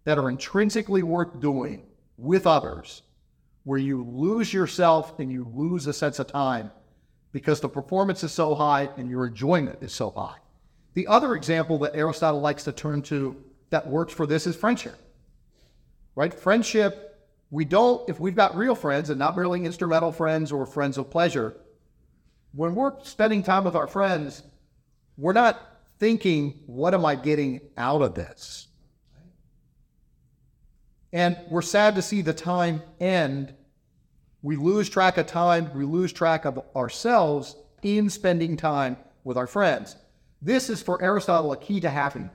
that 0.05 0.19
are 0.19 0.29
intrinsically 0.29 1.05
worth 1.05 1.41
doing 1.41 1.87
with 2.19 2.47
others, 2.47 3.03
where 3.63 3.79
you 3.79 4.05
lose 4.05 4.53
yourself 4.53 5.19
and 5.21 5.31
you 5.31 5.51
lose 5.55 5.87
a 5.87 5.93
sense 5.93 6.19
of 6.19 6.27
time 6.27 6.71
because 7.31 7.61
the 7.61 7.69
performance 7.69 8.25
is 8.25 8.33
so 8.33 8.55
high 8.55 8.89
and 8.97 9.09
your 9.09 9.27
enjoyment 9.27 9.79
is 9.83 9.93
so 9.93 10.11
high. 10.11 10.37
The 10.95 11.07
other 11.07 11.37
example 11.37 11.79
that 11.81 11.95
Aristotle 11.95 12.41
likes 12.41 12.65
to 12.65 12.73
turn 12.73 13.03
to 13.03 13.37
that 13.71 13.87
works 13.87 14.13
for 14.13 14.27
this 14.27 14.47
is 14.47 14.57
friendship. 14.57 14.97
Right? 16.15 16.33
Friendship, 16.33 17.27
we 17.51 17.65
don't, 17.65 18.09
if 18.09 18.19
we've 18.19 18.35
got 18.35 18.57
real 18.57 18.75
friends 18.75 19.11
and 19.11 19.19
not 19.19 19.37
merely 19.37 19.65
instrumental 19.65 20.13
friends 20.13 20.51
or 20.51 20.67
friends 20.67 20.99
of 20.99 21.11
pleasure, 21.11 21.57
when 22.53 22.75
we're 22.75 22.93
spending 23.03 23.43
time 23.43 23.65
with 23.65 23.75
our 23.75 23.87
friends, 23.87 24.43
we're 25.17 25.33
not 25.33 25.61
thinking, 25.99 26.61
what 26.67 26.95
am 26.95 27.05
I 27.05 27.15
getting 27.15 27.61
out 27.77 28.03
of 28.03 28.15
this? 28.15 28.69
And 31.13 31.39
we're 31.51 31.63
sad 31.63 31.95
to 31.95 32.03
see 32.03 32.23
the 32.23 32.35
time 32.35 32.83
end. 33.01 33.55
We 34.43 34.57
lose 34.57 34.89
track 34.89 35.19
of 35.19 35.27
time, 35.27 35.71
we 35.75 35.85
lose 35.85 36.13
track 36.13 36.45
of 36.45 36.61
ourselves 36.75 37.57
in 37.83 38.11
spending 38.11 38.57
time 38.57 38.97
with 39.25 39.37
our 39.37 39.47
friends. 39.47 39.97
This 40.43 40.69
is 40.69 40.83
for 40.83 41.03
Aristotle 41.03 41.53
a 41.53 41.57
key 41.57 41.81
to 41.81 41.91
happiness. 41.91 42.31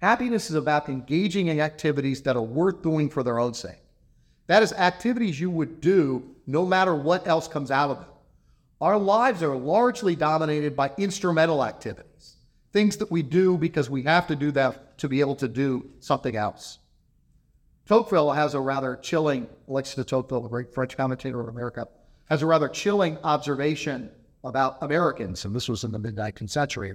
Happiness 0.00 0.48
is 0.48 0.56
about 0.56 0.88
engaging 0.88 1.48
in 1.48 1.60
activities 1.60 2.22
that 2.22 2.36
are 2.36 2.42
worth 2.42 2.82
doing 2.82 3.10
for 3.10 3.22
their 3.22 3.38
own 3.38 3.52
sake. 3.54 3.82
That 4.46 4.62
is 4.62 4.72
activities 4.72 5.38
you 5.38 5.50
would 5.50 5.80
do 5.80 6.34
no 6.46 6.64
matter 6.66 6.94
what 6.94 7.26
else 7.26 7.46
comes 7.46 7.70
out 7.70 7.90
of 7.90 7.98
them. 7.98 8.08
Our 8.80 8.98
lives 8.98 9.42
are 9.42 9.54
largely 9.54 10.16
dominated 10.16 10.74
by 10.74 10.90
instrumental 10.96 11.62
activities, 11.62 12.36
things 12.72 12.96
that 12.96 13.10
we 13.10 13.22
do 13.22 13.58
because 13.58 13.90
we 13.90 14.02
have 14.04 14.26
to 14.28 14.36
do 14.36 14.50
them 14.50 14.74
to 14.96 15.08
be 15.08 15.20
able 15.20 15.36
to 15.36 15.48
do 15.48 15.90
something 16.00 16.34
else. 16.34 16.78
Tocqueville 17.86 18.32
has 18.32 18.54
a 18.54 18.60
rather 18.60 18.96
chilling, 18.96 19.48
Alexis 19.68 19.96
de 19.96 20.04
Tocqueville, 20.04 20.42
the 20.42 20.48
great 20.48 20.72
French 20.72 20.96
commentator 20.96 21.40
of 21.40 21.48
America, 21.48 21.88
has 22.30 22.40
a 22.40 22.46
rather 22.46 22.68
chilling 22.68 23.18
observation 23.18 24.10
about 24.44 24.78
Americans, 24.80 25.44
and 25.44 25.54
this 25.54 25.68
was 25.68 25.84
in 25.84 25.92
the 25.92 25.98
mid 25.98 26.16
19th 26.16 26.50
century, 26.50 26.94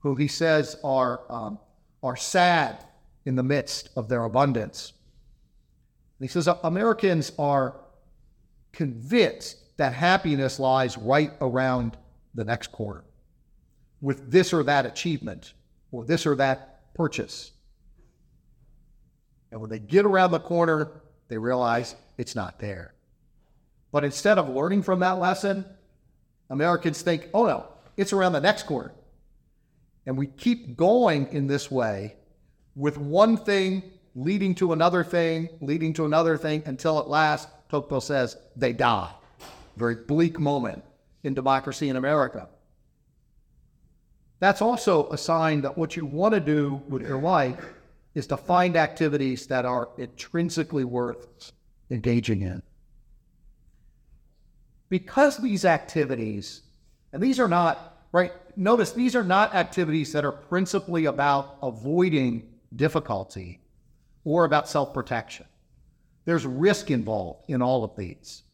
who 0.00 0.16
he 0.16 0.26
says 0.26 0.76
are, 0.82 1.20
um, 1.30 1.58
are 2.04 2.16
sad 2.16 2.84
in 3.24 3.34
the 3.34 3.42
midst 3.42 3.88
of 3.96 4.08
their 4.08 4.24
abundance. 4.24 4.92
And 6.18 6.28
he 6.28 6.30
says 6.30 6.46
Americans 6.62 7.32
are 7.38 7.80
convinced 8.72 9.76
that 9.78 9.94
happiness 9.94 10.60
lies 10.60 10.98
right 10.98 11.32
around 11.40 11.96
the 12.34 12.44
next 12.44 12.70
corner 12.70 13.02
with 14.00 14.30
this 14.30 14.52
or 14.52 14.62
that 14.64 14.84
achievement 14.84 15.54
or 15.90 16.04
this 16.04 16.26
or 16.26 16.36
that 16.36 16.94
purchase. 16.94 17.52
And 19.50 19.60
when 19.60 19.70
they 19.70 19.78
get 19.78 20.04
around 20.04 20.30
the 20.32 20.40
corner, 20.40 20.90
they 21.28 21.38
realize 21.38 21.96
it's 22.18 22.34
not 22.34 22.58
there. 22.58 22.92
But 23.92 24.04
instead 24.04 24.36
of 24.36 24.48
learning 24.48 24.82
from 24.82 25.00
that 25.00 25.18
lesson, 25.18 25.64
Americans 26.50 27.00
think, 27.00 27.30
oh 27.32 27.46
no, 27.46 27.66
it's 27.96 28.12
around 28.12 28.32
the 28.32 28.40
next 28.40 28.64
corner. 28.64 28.92
And 30.06 30.16
we 30.16 30.26
keep 30.26 30.76
going 30.76 31.28
in 31.32 31.46
this 31.46 31.70
way 31.70 32.16
with 32.76 32.98
one 32.98 33.36
thing 33.36 33.82
leading 34.14 34.54
to 34.56 34.72
another 34.72 35.02
thing, 35.02 35.48
leading 35.60 35.92
to 35.94 36.04
another 36.04 36.36
thing, 36.36 36.62
until 36.66 36.98
at 36.98 37.08
last, 37.08 37.48
Tocqueville 37.68 38.00
says, 38.00 38.36
they 38.56 38.72
die 38.72 39.10
very 39.76 39.96
bleak 39.96 40.38
moment 40.38 40.82
in 41.22 41.34
democracy 41.34 41.88
in 41.88 41.96
America. 41.96 42.48
That's 44.40 44.62
also 44.62 45.08
a 45.10 45.18
sign 45.18 45.62
that 45.62 45.76
what 45.76 45.96
you 45.96 46.04
want 46.04 46.34
to 46.34 46.40
do 46.40 46.82
with 46.88 47.02
your 47.02 47.20
life 47.20 47.58
is 48.14 48.26
to 48.28 48.36
find 48.36 48.76
activities 48.76 49.46
that 49.46 49.64
are 49.64 49.88
intrinsically 49.98 50.84
worth 50.84 51.52
engaging 51.90 52.42
in. 52.42 52.62
Because 54.88 55.38
these 55.38 55.64
activities, 55.64 56.62
and 57.12 57.22
these 57.22 57.40
are 57.40 57.48
not, 57.48 58.06
right, 58.12 58.32
notice 58.56 58.92
these 58.92 59.16
are 59.16 59.24
not 59.24 59.54
activities 59.54 60.12
that 60.12 60.24
are 60.24 60.32
principally 60.32 61.06
about 61.06 61.58
avoiding 61.62 62.48
difficulty 62.74 63.60
or 64.24 64.44
about 64.44 64.68
self 64.68 64.92
protection. 64.94 65.46
There's 66.24 66.46
risk 66.46 66.90
involved 66.90 67.44
in 67.48 67.62
all 67.62 67.84
of 67.84 67.96
these 67.96 68.44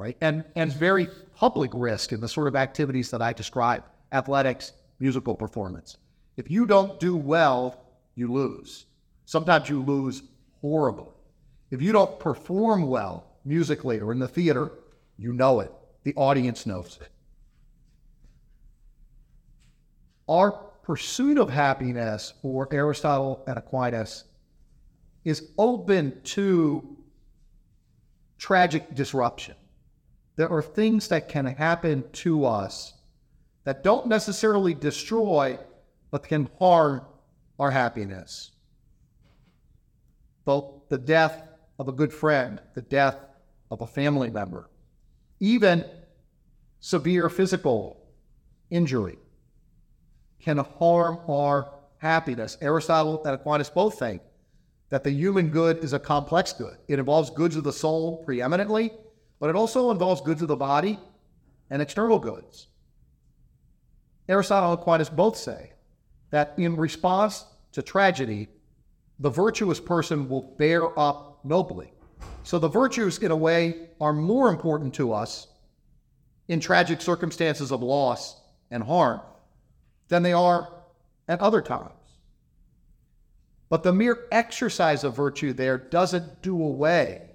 right? 0.00 0.16
And 0.20 0.44
and 0.56 0.72
very 0.72 1.08
public 1.36 1.70
risk 1.74 2.12
in 2.12 2.20
the 2.20 2.28
sort 2.28 2.48
of 2.48 2.56
activities 2.56 3.10
that 3.10 3.22
I 3.22 3.32
describe: 3.32 3.84
athletics, 4.12 4.72
musical 4.98 5.34
performance. 5.34 5.98
If 6.36 6.50
you 6.50 6.66
don't 6.66 6.98
do 6.98 7.16
well, 7.16 7.84
you 8.14 8.32
lose. 8.32 8.86
Sometimes 9.26 9.68
you 9.68 9.82
lose 9.82 10.22
horribly. 10.60 11.12
If 11.70 11.82
you 11.82 11.92
don't 11.92 12.18
perform 12.18 12.86
well 12.86 13.26
musically 13.44 14.00
or 14.00 14.12
in 14.12 14.18
the 14.18 14.26
theater, 14.28 14.72
you 15.18 15.32
know 15.32 15.60
it. 15.60 15.70
The 16.04 16.14
audience 16.16 16.66
knows 16.66 16.98
it. 17.00 17.08
Our 20.30 20.52
pursuit 20.52 21.36
of 21.36 21.50
happiness 21.50 22.32
for 22.40 22.68
Aristotle 22.70 23.44
and 23.46 23.58
Aquinas 23.58 24.24
is 25.24 25.50
open 25.58 26.22
to 26.22 26.96
tragic 28.38 28.94
disruption 28.94 29.56
there 30.40 30.50
are 30.50 30.62
things 30.62 31.08
that 31.08 31.28
can 31.28 31.44
happen 31.44 32.02
to 32.12 32.46
us 32.46 32.94
that 33.64 33.84
don't 33.84 34.06
necessarily 34.06 34.72
destroy, 34.72 35.58
but 36.10 36.22
can 36.22 36.48
harm 36.58 37.02
our 37.58 37.70
happiness. 37.70 38.50
Both 40.46 40.88
the 40.88 40.96
death 40.96 41.46
of 41.78 41.88
a 41.88 41.92
good 41.92 42.10
friend, 42.10 42.58
the 42.74 42.80
death 42.80 43.16
of 43.70 43.82
a 43.82 43.86
family 43.86 44.30
member, 44.30 44.70
even 45.40 45.84
severe 46.80 47.28
physical 47.28 48.00
injury 48.70 49.18
can 50.42 50.58
harm 50.58 51.20
our 51.28 51.72
happiness. 51.98 52.56
Aristotle 52.60 53.22
and 53.24 53.34
Aquinas 53.34 53.70
both 53.70 53.98
think 53.98 54.22
that 54.88 55.04
the 55.04 55.10
human 55.10 55.50
good 55.50 55.84
is 55.84 55.92
a 55.92 55.98
complex 55.98 56.52
good. 56.52 56.76
It 56.88 56.98
involves 56.98 57.30
goods 57.30 57.56
of 57.56 57.64
the 57.64 57.72
soul 57.72 58.24
preeminently, 58.24 58.92
but 59.38 59.50
it 59.50 59.56
also 59.56 59.90
involves 59.90 60.20
goods 60.20 60.42
of 60.42 60.48
the 60.48 60.56
body 60.56 60.98
and 61.70 61.80
external 61.80 62.18
goods. 62.18 62.68
Aristotle 64.28 64.72
and 64.72 64.80
Aquinas 64.80 65.08
both 65.08 65.36
say 65.36 65.72
that 66.30 66.54
in 66.56 66.76
response 66.76 67.44
to 67.72 67.82
tragedy, 67.82 68.48
the 69.18 69.30
virtuous 69.30 69.78
person 69.78 70.28
will 70.28 70.54
bear 70.58 70.98
up 70.98 71.40
nobly. 71.44 71.92
So 72.42 72.58
the 72.58 72.68
virtues, 72.68 73.18
in 73.18 73.30
a 73.30 73.36
way, 73.36 73.88
are 74.00 74.12
more 74.12 74.48
important 74.48 74.94
to 74.94 75.12
us 75.12 75.48
in 76.48 76.58
tragic 76.58 77.00
circumstances 77.00 77.70
of 77.70 77.82
loss 77.82 78.40
and 78.70 78.82
harm 78.82 79.20
than 80.10 80.22
they 80.22 80.34
are 80.34 80.68
at 81.26 81.40
other 81.40 81.62
times. 81.62 81.92
But 83.70 83.82
the 83.82 83.92
mere 83.92 84.26
exercise 84.30 85.04
of 85.04 85.16
virtue 85.16 85.54
there 85.54 85.78
doesn't 85.78 86.42
do 86.42 86.62
away 86.62 87.30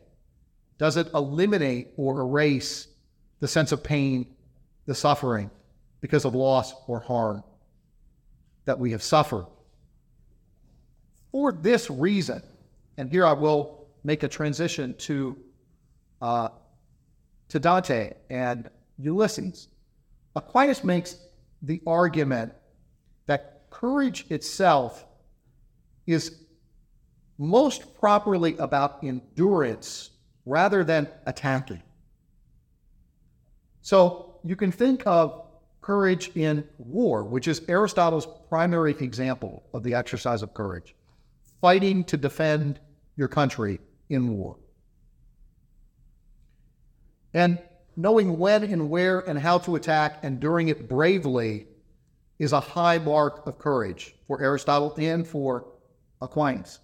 does 0.78 0.98
it 0.98 1.08
eliminate 1.14 1.88
or 1.96 2.20
erase 2.20 2.88
the 3.40 3.48
sense 3.48 3.72
of 3.72 3.82
pain, 3.82 4.28
the 4.86 4.94
suffering 4.94 5.50
because 6.02 6.26
of 6.26 6.36
loss 6.36 6.74
or 6.88 7.00
harm 7.00 7.44
that 8.66 8.78
we 8.78 8.92
have 8.92 9.02
suffered? 9.02 9.48
For 11.32 11.54
this 11.54 11.90
reason, 11.90 12.44
and 12.98 13.10
here 13.10 13.26
I 13.26 13.34
will 13.34 13.88
make 14.04 14.24
a 14.24 14.28
transition 14.28 14.94
to 15.00 15.38
uh, 16.22 16.50
to 17.50 17.60
Dante 17.60 18.14
and 18.30 18.70
Ulysses. 18.98 19.68
Aquinas 20.36 20.84
makes 20.84 21.18
the 21.62 21.82
argument 21.86 22.54
that 23.28 23.68
courage 23.70 24.26
itself 24.30 25.06
is 26.06 26.40
most 27.38 28.00
properly 28.00 28.56
about 28.58 29.04
endurance 29.04 30.12
rather 30.46 30.84
than 30.84 31.08
attacking. 31.26 31.82
So 33.82 34.40
you 34.44 34.56
can 34.56 34.72
think 34.72 35.04
of 35.06 35.42
courage 35.82 36.32
in 36.36 36.68
war, 36.78 37.24
which 37.24 37.48
is 37.48 37.62
Aristotle's 37.68 38.28
primary 38.50 38.96
example 39.00 39.64
of 39.74 39.84
the 39.84 39.94
exercise 39.94 40.42
of 40.42 40.54
courage 40.54 40.96
fighting 41.62 42.04
to 42.04 42.18
defend 42.18 42.80
your 43.16 43.28
country 43.28 43.80
in 44.10 44.38
war. 44.38 44.58
And 47.34 47.60
knowing 47.96 48.38
when 48.38 48.64
and 48.64 48.90
where 48.90 49.20
and 49.20 49.40
how 49.40 49.58
to 49.60 49.76
attack 49.76 50.20
and 50.24 50.40
doing 50.40 50.68
it 50.68 50.88
bravely 50.88 51.68
is 52.40 52.52
a 52.52 52.60
high 52.60 52.98
mark 52.98 53.46
of 53.48 53.58
courage 53.58 54.16
for 54.28 54.42
Aristotle 54.42 54.94
and 54.98 55.28
for 55.28 55.66
Aquinas. 56.22 56.80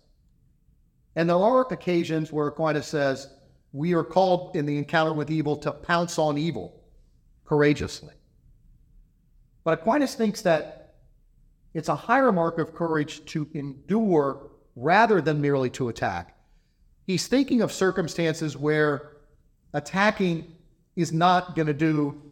And 1.16 1.30
there 1.30 1.38
are 1.38 1.68
occasions 1.72 2.32
where 2.32 2.48
Aquinas 2.48 2.88
says, 2.88 3.28
we 3.74 3.94
are 3.94 4.04
called 4.04 4.56
in 4.56 4.66
the 4.66 4.78
encounter 4.78 5.14
with 5.14 5.30
evil 5.30 5.56
to 5.58 5.72
pounce 5.72 6.18
on 6.18 6.38
evil 6.38 6.82
courageously. 7.46 8.14
But 9.64 9.80
Aquinas 9.80 10.16
thinks 10.16 10.42
that 10.42 10.96
it's 11.74 11.90
a 11.90 11.96
higher 11.96 12.32
mark 12.32 12.60
of 12.60 12.74
courage 12.74 13.24
to 13.26 13.48
endure 13.54 14.52
rather 14.76 15.22
than 15.22 15.42
merely 15.42 15.70
to 15.72 15.90
attack. 15.90 16.38
He's 17.06 17.28
thinking 17.28 17.62
of 17.62 17.72
circumstances 17.72 18.58
where 18.58 19.18
attacking 19.74 20.56
is 20.96 21.12
not 21.12 21.56
going 21.56 21.68
to 21.68 21.74
do 21.74 22.32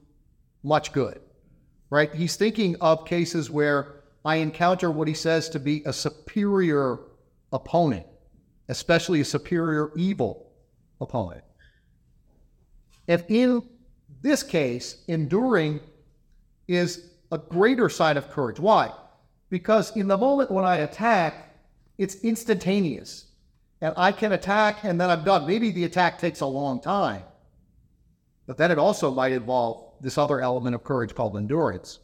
much 0.63 0.91
good, 0.91 1.21
right? 1.89 2.13
He's 2.13 2.35
thinking 2.35 2.75
of 2.81 3.05
cases 3.05 3.49
where 3.49 4.03
I 4.23 4.35
encounter 4.37 4.91
what 4.91 5.07
he 5.07 5.13
says 5.13 5.49
to 5.49 5.59
be 5.59 5.81
a 5.85 5.93
superior 5.93 6.99
opponent, 7.51 8.05
especially 8.67 9.21
a 9.21 9.25
superior 9.25 9.91
evil 9.95 10.51
opponent. 11.01 11.43
If 13.07 13.23
in 13.29 13.63
this 14.21 14.43
case, 14.43 15.03
enduring 15.07 15.79
is 16.67 17.09
a 17.31 17.37
greater 17.37 17.89
sign 17.89 18.17
of 18.17 18.29
courage. 18.29 18.59
Why? 18.59 18.91
Because 19.49 19.95
in 19.95 20.07
the 20.07 20.17
moment 20.17 20.51
when 20.51 20.65
I 20.65 20.77
attack, 20.77 21.55
it's 21.97 22.15
instantaneous. 22.15 23.25
And 23.81 23.93
I 23.97 24.11
can 24.11 24.33
attack 24.33 24.83
and 24.83 24.99
then 24.99 25.09
I'm 25.09 25.23
done. 25.23 25.47
Maybe 25.47 25.71
the 25.71 25.85
attack 25.85 26.19
takes 26.19 26.41
a 26.41 26.45
long 26.45 26.81
time, 26.81 27.23
but 28.45 28.57
then 28.57 28.71
it 28.71 28.77
also 28.77 29.09
might 29.09 29.31
involve 29.31 29.88
this 30.01 30.17
other 30.17 30.41
element 30.41 30.75
of 30.75 30.83
courage 30.83 31.15
called 31.15 31.37
endurance. 31.37 31.99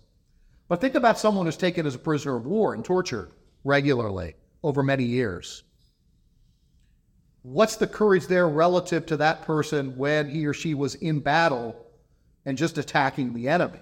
But 0.67 0.81
think 0.81 0.95
about 0.95 1.19
someone 1.19 1.45
who's 1.45 1.57
taken 1.57 1.85
as 1.85 1.95
a 1.95 1.99
prisoner 1.99 2.35
of 2.35 2.45
war 2.45 2.73
and 2.73 2.83
tortured 2.83 3.31
regularly 3.63 4.35
over 4.63 4.81
many 4.81 5.03
years. 5.03 5.63
What's 7.43 7.75
the 7.75 7.85
courage 7.85 8.25
there 8.25 8.49
relative 8.49 9.05
to 9.07 9.17
that 9.17 9.43
person 9.43 9.95
when 9.97 10.29
he 10.29 10.47
or 10.47 10.53
she 10.53 10.73
was 10.73 10.95
in 10.95 11.19
battle 11.19 11.85
and 12.45 12.57
just 12.57 12.79
attacking 12.79 13.33
the 13.33 13.47
enemy? 13.47 13.79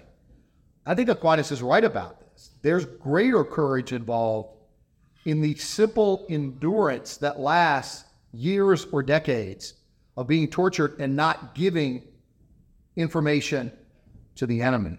I 0.84 0.94
think 0.94 1.08
Aquinas 1.08 1.50
is 1.50 1.62
right 1.62 1.82
about 1.84 2.20
this. 2.20 2.50
There's 2.60 2.84
greater 2.84 3.42
courage 3.42 3.92
involved 3.92 4.50
in 5.24 5.40
the 5.40 5.54
simple 5.54 6.26
endurance 6.28 7.16
that 7.16 7.40
lasts 7.40 8.04
years 8.32 8.86
or 8.92 9.02
decades 9.02 9.74
of 10.16 10.26
being 10.26 10.48
tortured 10.48 10.96
and 11.00 11.16
not 11.16 11.54
giving 11.54 12.02
information 12.96 13.72
to 14.36 14.46
the 14.46 14.62
enemy. 14.62 14.98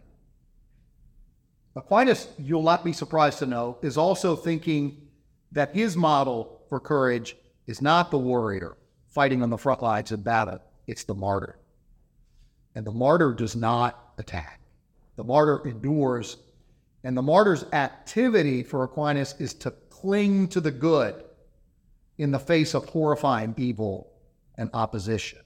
Aquinas, 1.76 2.28
you'll 2.38 2.64
not 2.64 2.84
be 2.84 2.94
surprised 2.94 3.40
to 3.40 3.46
know, 3.46 3.78
is 3.82 3.98
also 3.98 4.36
thinking 4.36 5.10
that 5.52 5.74
his 5.74 5.98
model 5.98 6.62
for 6.70 6.80
courage 6.80 7.36
is 7.68 7.82
not 7.82 8.12
the 8.12 8.18
warrior 8.18 8.78
fighting 9.08 9.42
on 9.42 9.50
the 9.50 9.58
front 9.58 9.82
lines 9.82 10.12
of 10.12 10.26
battle, 10.26 10.60
it's 10.88 11.06
the 11.06 11.16
martyr. 11.16 11.58
And 12.76 12.86
the 12.86 12.92
martyr 12.92 13.34
does 13.34 13.56
not 13.56 14.14
attack, 14.18 14.60
the 15.16 15.24
martyr 15.24 15.66
endures. 15.66 16.38
And 17.06 17.16
the 17.16 17.22
martyr's 17.22 17.64
activity 17.72 18.64
for 18.64 18.84
Aquinas 18.84 19.36
is 19.38 19.54
to 19.56 19.72
cling 19.92 20.48
to 20.50 20.60
the 20.60 20.72
good 20.72 21.24
in 22.18 22.32
the 22.32 22.40
face 22.40 22.74
of 22.74 22.90
horrifying 22.90 23.54
evil 23.58 24.12
and 24.58 24.72
opposition. 24.74 25.40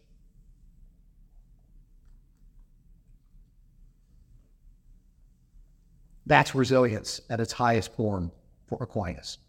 That's 6.30 6.54
resilience 6.54 7.22
at 7.32 7.39
its 7.39 7.52
highest 7.52 7.92
form 7.96 8.32
for 8.68 8.78
Aquinas. 8.82 9.39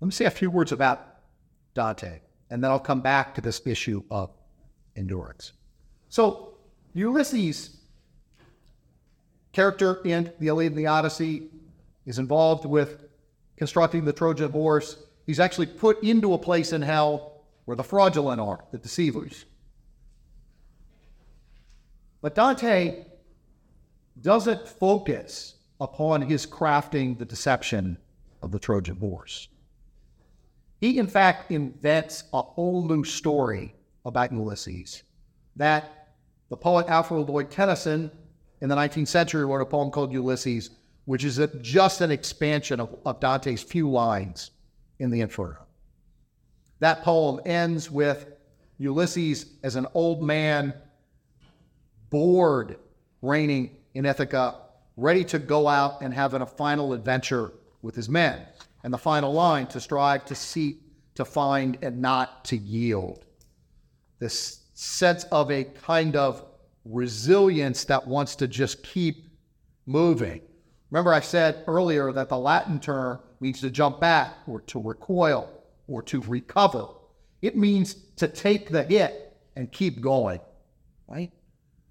Let 0.00 0.06
me 0.06 0.12
say 0.12 0.24
a 0.26 0.30
few 0.30 0.52
words 0.52 0.70
about 0.70 1.16
Dante, 1.74 2.20
and 2.48 2.62
then 2.62 2.70
I'll 2.70 2.78
come 2.78 3.00
back 3.00 3.34
to 3.34 3.40
this 3.40 3.60
issue 3.66 4.04
of 4.08 4.30
endurance. 4.94 5.50
So, 6.10 6.54
Ulysses, 6.94 7.76
character 9.50 10.00
in 10.04 10.32
the 10.38 10.46
Iliad 10.46 10.72
and 10.72 10.78
the 10.78 10.86
Odyssey, 10.86 11.48
is 12.06 12.20
involved 12.20 12.66
with 12.66 13.08
constructing 13.56 14.04
the 14.04 14.12
Trojan 14.12 14.52
horse. 14.52 15.02
He's 15.26 15.40
actually 15.40 15.66
put 15.66 16.04
into 16.04 16.34
a 16.34 16.38
place 16.38 16.72
in 16.72 16.82
hell 16.82 17.42
where 17.64 17.76
the 17.76 17.82
fraudulent 17.82 18.40
are, 18.40 18.62
the 18.70 18.78
deceivers. 18.78 19.44
But 22.20 22.36
Dante 22.36 23.06
doesn't 24.20 24.68
focus 24.68 25.56
upon 25.82 26.22
his 26.22 26.46
crafting 26.46 27.18
the 27.18 27.24
deception 27.24 27.98
of 28.40 28.52
the 28.52 28.58
Trojan 28.58 28.96
horse. 28.96 29.48
He, 30.80 30.98
in 30.98 31.08
fact, 31.08 31.50
invents 31.50 32.22
a 32.32 32.40
whole 32.40 32.86
new 32.86 33.02
story 33.02 33.74
about 34.04 34.32
Ulysses 34.32 35.02
that 35.56 36.14
the 36.50 36.56
poet 36.56 36.86
Alfred 36.86 37.28
Lord 37.28 37.50
Tennyson 37.50 38.12
in 38.60 38.68
the 38.68 38.76
19th 38.76 39.08
century 39.08 39.44
wrote 39.44 39.60
a 39.60 39.66
poem 39.66 39.90
called 39.90 40.12
Ulysses, 40.12 40.70
which 41.04 41.24
is 41.24 41.40
a, 41.40 41.48
just 41.60 42.00
an 42.00 42.12
expansion 42.12 42.78
of, 42.78 42.96
of 43.04 43.18
Dante's 43.18 43.62
few 43.62 43.90
lines 43.90 44.52
in 45.00 45.10
the 45.10 45.20
Inferno. 45.20 45.66
That 46.78 47.02
poem 47.02 47.40
ends 47.44 47.90
with 47.90 48.26
Ulysses 48.78 49.46
as 49.64 49.74
an 49.74 49.88
old 49.94 50.22
man, 50.22 50.74
bored, 52.08 52.76
reigning 53.20 53.76
in 53.94 54.06
Ithaca, 54.06 54.61
ready 54.96 55.24
to 55.24 55.38
go 55.38 55.68
out 55.68 56.00
and 56.02 56.12
have 56.12 56.34
a 56.34 56.46
final 56.46 56.92
adventure 56.92 57.52
with 57.82 57.94
his 57.94 58.08
men. 58.08 58.46
And 58.84 58.92
the 58.92 58.98
final 58.98 59.32
line 59.32 59.66
to 59.68 59.80
strive 59.80 60.24
to 60.26 60.34
seek, 60.34 60.80
to 61.14 61.24
find, 61.24 61.78
and 61.82 62.00
not 62.00 62.44
to 62.46 62.56
yield. 62.56 63.24
This 64.18 64.60
sense 64.74 65.24
of 65.24 65.50
a 65.50 65.64
kind 65.64 66.16
of 66.16 66.44
resilience 66.84 67.84
that 67.84 68.06
wants 68.06 68.34
to 68.36 68.48
just 68.48 68.82
keep 68.82 69.26
moving. 69.86 70.40
Remember, 70.90 71.12
I 71.12 71.20
said 71.20 71.64
earlier 71.66 72.12
that 72.12 72.28
the 72.28 72.38
Latin 72.38 72.80
term 72.80 73.20
means 73.40 73.60
to 73.60 73.70
jump 73.70 74.00
back 74.00 74.34
or 74.46 74.60
to 74.62 74.80
recoil 74.80 75.48
or 75.88 76.02
to 76.02 76.20
recover. 76.22 76.86
It 77.40 77.56
means 77.56 77.94
to 78.16 78.28
take 78.28 78.70
the 78.70 78.82
hit 78.84 79.36
and 79.56 79.70
keep 79.72 80.00
going, 80.00 80.40
right? 81.08 81.32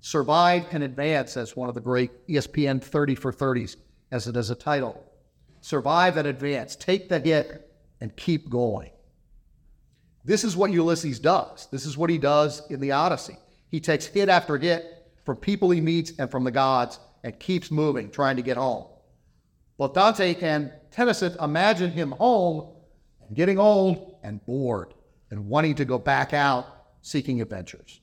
Survive 0.01 0.65
and 0.71 0.83
advance 0.83 1.37
as 1.37 1.55
one 1.55 1.69
of 1.69 1.75
the 1.75 1.81
great 1.81 2.27
ESPN 2.27 2.83
30 2.83 3.15
for 3.15 3.31
30s, 3.31 3.75
as 4.11 4.27
it 4.27 4.35
is 4.35 4.49
a 4.49 4.55
title. 4.55 5.05
Survive 5.61 6.17
and 6.17 6.27
advance, 6.27 6.75
take 6.75 7.07
the 7.07 7.19
hit 7.19 7.71
and 8.01 8.15
keep 8.17 8.49
going. 8.49 8.89
This 10.25 10.43
is 10.43 10.57
what 10.57 10.71
Ulysses 10.71 11.19
does. 11.19 11.67
This 11.71 11.85
is 11.85 11.97
what 11.97 12.09
he 12.09 12.17
does 12.17 12.63
in 12.71 12.79
the 12.79 12.91
Odyssey. 12.91 13.37
He 13.69 13.79
takes 13.79 14.07
hit 14.07 14.27
after 14.27 14.57
hit 14.57 15.07
from 15.23 15.37
people 15.37 15.69
he 15.69 15.81
meets 15.81 16.13
and 16.17 16.29
from 16.29 16.43
the 16.43 16.51
gods 16.51 16.99
and 17.23 17.39
keeps 17.39 17.69
moving, 17.69 18.09
trying 18.09 18.35
to 18.35 18.41
get 18.41 18.57
home. 18.57 18.87
Well, 19.77 19.89
Dante 19.89 20.35
and 20.41 20.71
Tennyson 20.89 21.35
imagine 21.39 21.91
him 21.91 22.11
home 22.11 22.75
and 23.27 23.35
getting 23.35 23.59
old 23.59 24.15
and 24.23 24.43
bored 24.45 24.95
and 25.29 25.47
wanting 25.47 25.75
to 25.75 25.85
go 25.85 25.99
back 25.99 26.33
out 26.33 26.65
seeking 27.01 27.41
adventures. 27.41 28.00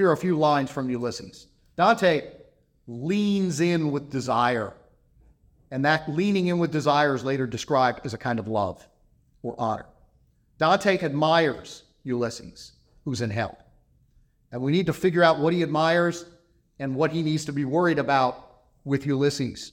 Here 0.00 0.08
are 0.08 0.12
a 0.12 0.16
few 0.16 0.38
lines 0.38 0.70
from 0.70 0.88
Ulysses. 0.88 1.48
Dante 1.76 2.30
leans 2.86 3.60
in 3.60 3.90
with 3.90 4.08
desire, 4.08 4.72
and 5.70 5.84
that 5.84 6.08
leaning 6.08 6.46
in 6.46 6.58
with 6.58 6.72
desire 6.72 7.14
is 7.14 7.22
later 7.22 7.46
described 7.46 8.00
as 8.04 8.14
a 8.14 8.16
kind 8.16 8.38
of 8.38 8.48
love 8.48 8.88
or 9.42 9.54
honor. 9.58 9.84
Dante 10.56 10.96
admires 11.00 11.82
Ulysses, 12.04 12.72
who's 13.04 13.20
in 13.20 13.28
hell. 13.28 13.58
And 14.50 14.62
we 14.62 14.72
need 14.72 14.86
to 14.86 14.94
figure 14.94 15.22
out 15.22 15.38
what 15.38 15.52
he 15.52 15.62
admires 15.62 16.24
and 16.78 16.94
what 16.94 17.12
he 17.12 17.22
needs 17.22 17.44
to 17.44 17.52
be 17.52 17.66
worried 17.66 17.98
about 17.98 18.62
with 18.86 19.04
Ulysses, 19.04 19.72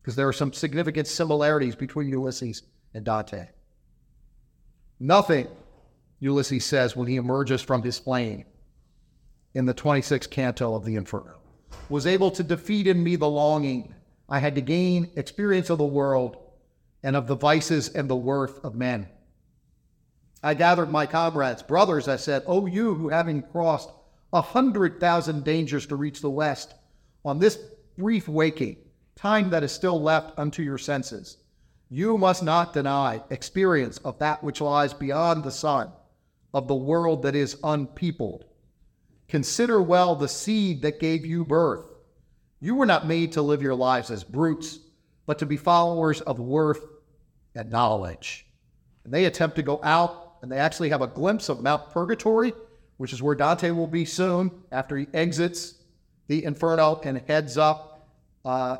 because 0.00 0.14
there 0.14 0.28
are 0.28 0.32
some 0.32 0.52
significant 0.52 1.08
similarities 1.08 1.74
between 1.74 2.08
Ulysses 2.10 2.62
and 2.94 3.04
Dante. 3.04 3.48
Nothing, 5.00 5.48
Ulysses 6.20 6.64
says 6.64 6.94
when 6.94 7.08
he 7.08 7.16
emerges 7.16 7.60
from 7.60 7.82
his 7.82 7.98
flame, 7.98 8.44
in 9.54 9.66
the 9.66 9.74
26th 9.74 10.30
canto 10.30 10.74
of 10.74 10.84
the 10.84 10.96
Inferno, 10.96 11.38
was 11.88 12.06
able 12.06 12.30
to 12.30 12.42
defeat 12.42 12.86
in 12.86 13.02
me 13.02 13.16
the 13.16 13.28
longing 13.28 13.94
I 14.28 14.40
had 14.40 14.54
to 14.56 14.60
gain 14.60 15.10
experience 15.16 15.70
of 15.70 15.78
the 15.78 15.86
world 15.86 16.36
and 17.02 17.16
of 17.16 17.26
the 17.26 17.36
vices 17.36 17.88
and 17.88 18.10
the 18.10 18.16
worth 18.16 18.62
of 18.64 18.74
men. 18.74 19.08
I 20.42 20.54
gathered 20.54 20.90
my 20.90 21.06
comrades, 21.06 21.62
brothers, 21.62 22.08
I 22.08 22.16
said, 22.16 22.44
O 22.46 22.66
you 22.66 22.94
who 22.94 23.08
having 23.08 23.42
crossed 23.42 23.90
a 24.32 24.40
hundred 24.42 25.00
thousand 25.00 25.44
dangers 25.44 25.86
to 25.86 25.96
reach 25.96 26.20
the 26.20 26.30
west, 26.30 26.74
on 27.24 27.38
this 27.38 27.58
brief 27.96 28.28
waking, 28.28 28.76
time 29.16 29.50
that 29.50 29.64
is 29.64 29.72
still 29.72 30.00
left 30.00 30.38
unto 30.38 30.62
your 30.62 30.78
senses, 30.78 31.38
you 31.88 32.18
must 32.18 32.42
not 32.42 32.74
deny 32.74 33.22
experience 33.30 33.98
of 33.98 34.18
that 34.18 34.44
which 34.44 34.60
lies 34.60 34.92
beyond 34.92 35.42
the 35.42 35.50
sun, 35.50 35.90
of 36.52 36.68
the 36.68 36.74
world 36.74 37.22
that 37.22 37.34
is 37.34 37.56
unpeopled, 37.64 38.44
Consider 39.28 39.82
well 39.82 40.14
the 40.14 40.28
seed 40.28 40.82
that 40.82 41.00
gave 41.00 41.26
you 41.26 41.44
birth. 41.44 41.84
You 42.60 42.74
were 42.74 42.86
not 42.86 43.06
made 43.06 43.32
to 43.32 43.42
live 43.42 43.62
your 43.62 43.74
lives 43.74 44.10
as 44.10 44.24
brutes, 44.24 44.78
but 45.26 45.38
to 45.38 45.46
be 45.46 45.56
followers 45.56 46.22
of 46.22 46.40
worth 46.40 46.84
and 47.54 47.70
knowledge. 47.70 48.46
And 49.04 49.12
they 49.12 49.26
attempt 49.26 49.56
to 49.56 49.62
go 49.62 49.80
out, 49.82 50.36
and 50.40 50.50
they 50.50 50.58
actually 50.58 50.88
have 50.88 51.02
a 51.02 51.06
glimpse 51.06 51.50
of 51.50 51.62
Mount 51.62 51.90
Purgatory, 51.90 52.54
which 52.96 53.12
is 53.12 53.22
where 53.22 53.34
Dante 53.34 53.70
will 53.70 53.86
be 53.86 54.04
soon 54.04 54.50
after 54.72 54.96
he 54.96 55.06
exits 55.12 55.74
the 56.26 56.44
Inferno 56.44 57.00
and 57.04 57.18
heads 57.28 57.58
up 57.58 58.08
uh, 58.44 58.78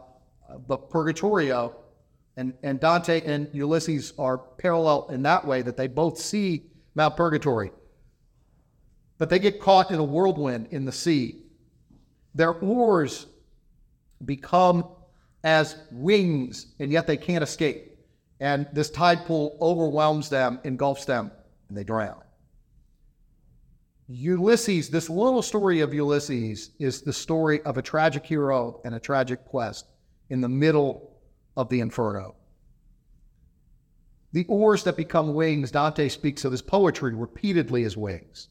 the 0.67 0.79
Purgatorio. 0.79 1.77
And, 2.39 2.55
and 2.63 2.81
Dante 2.81 3.21
and 3.21 3.49
Ulysses 3.53 4.15
are 4.19 4.39
parallel 4.39 5.09
in 5.11 5.23
that 5.25 5.47
way 5.47 5.61
that 5.61 5.77
they 5.77 5.89
both 5.89 6.19
see 6.19 6.65
Mount 6.95 7.17
Purgatory 7.17 7.71
but 9.19 9.29
they 9.29 9.39
get 9.39 9.61
caught 9.61 9.91
in 9.91 9.99
a 9.99 10.05
whirlwind 10.05 10.69
in 10.71 10.85
the 10.85 10.93
sea. 10.93 11.43
Their 12.35 12.53
oars 12.55 13.27
become 14.25 14.85
as 15.45 15.77
wings, 15.91 16.75
and 16.79 16.91
yet 16.91 17.07
they 17.07 17.17
can't 17.17 17.45
escape. 17.45 17.97
And 18.41 18.69
this 18.73 18.91
tide 18.91 19.27
pool 19.27 19.59
overwhelms 19.61 20.29
them, 20.29 20.61
engulfs 20.65 21.05
them, 21.05 21.33
and 21.69 21.77
they 21.77 21.85
drown. 21.85 22.23
Ulysses, 24.09 24.89
this 24.89 25.11
little 25.11 25.43
story 25.43 25.81
of 25.81 25.93
Ulysses, 25.93 26.71
is 26.79 27.03
the 27.03 27.13
story 27.13 27.61
of 27.63 27.77
a 27.77 27.83
tragic 27.83 28.25
hero 28.25 28.81
and 28.85 28.95
a 28.95 29.01
tragic 29.01 29.45
quest 29.45 29.87
in 30.31 30.41
the 30.41 30.49
middle 30.49 31.21
of 31.57 31.69
the 31.69 31.81
inferno. 31.81 32.35
The 34.33 34.47
oars 34.49 34.85
that 34.85 34.97
become 34.97 35.35
wings, 35.35 35.71
Dante 35.71 36.09
speaks 36.09 36.45
of 36.45 36.53
his 36.53 36.63
poetry 36.63 37.15
repeatedly 37.15 37.85
as 37.85 37.97
wings. 37.97 38.49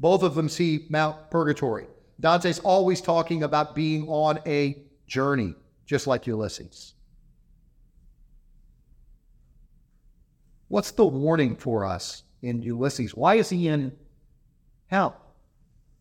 Both 0.00 0.22
of 0.22 0.34
them 0.34 0.48
see 0.48 0.86
Mount 0.88 1.30
Purgatory. 1.30 1.86
Dante's 2.20 2.58
always 2.60 3.00
talking 3.00 3.42
about 3.42 3.74
being 3.74 4.08
on 4.08 4.40
a 4.46 4.82
journey, 5.06 5.54
just 5.86 6.06
like 6.06 6.26
Ulysses. 6.26 6.94
What's 10.68 10.90
the 10.90 11.06
warning 11.06 11.56
for 11.56 11.84
us 11.84 12.24
in 12.42 12.62
Ulysses? 12.62 13.14
Why 13.14 13.36
is 13.36 13.48
he 13.48 13.68
in 13.68 13.92
hell? 14.86 15.20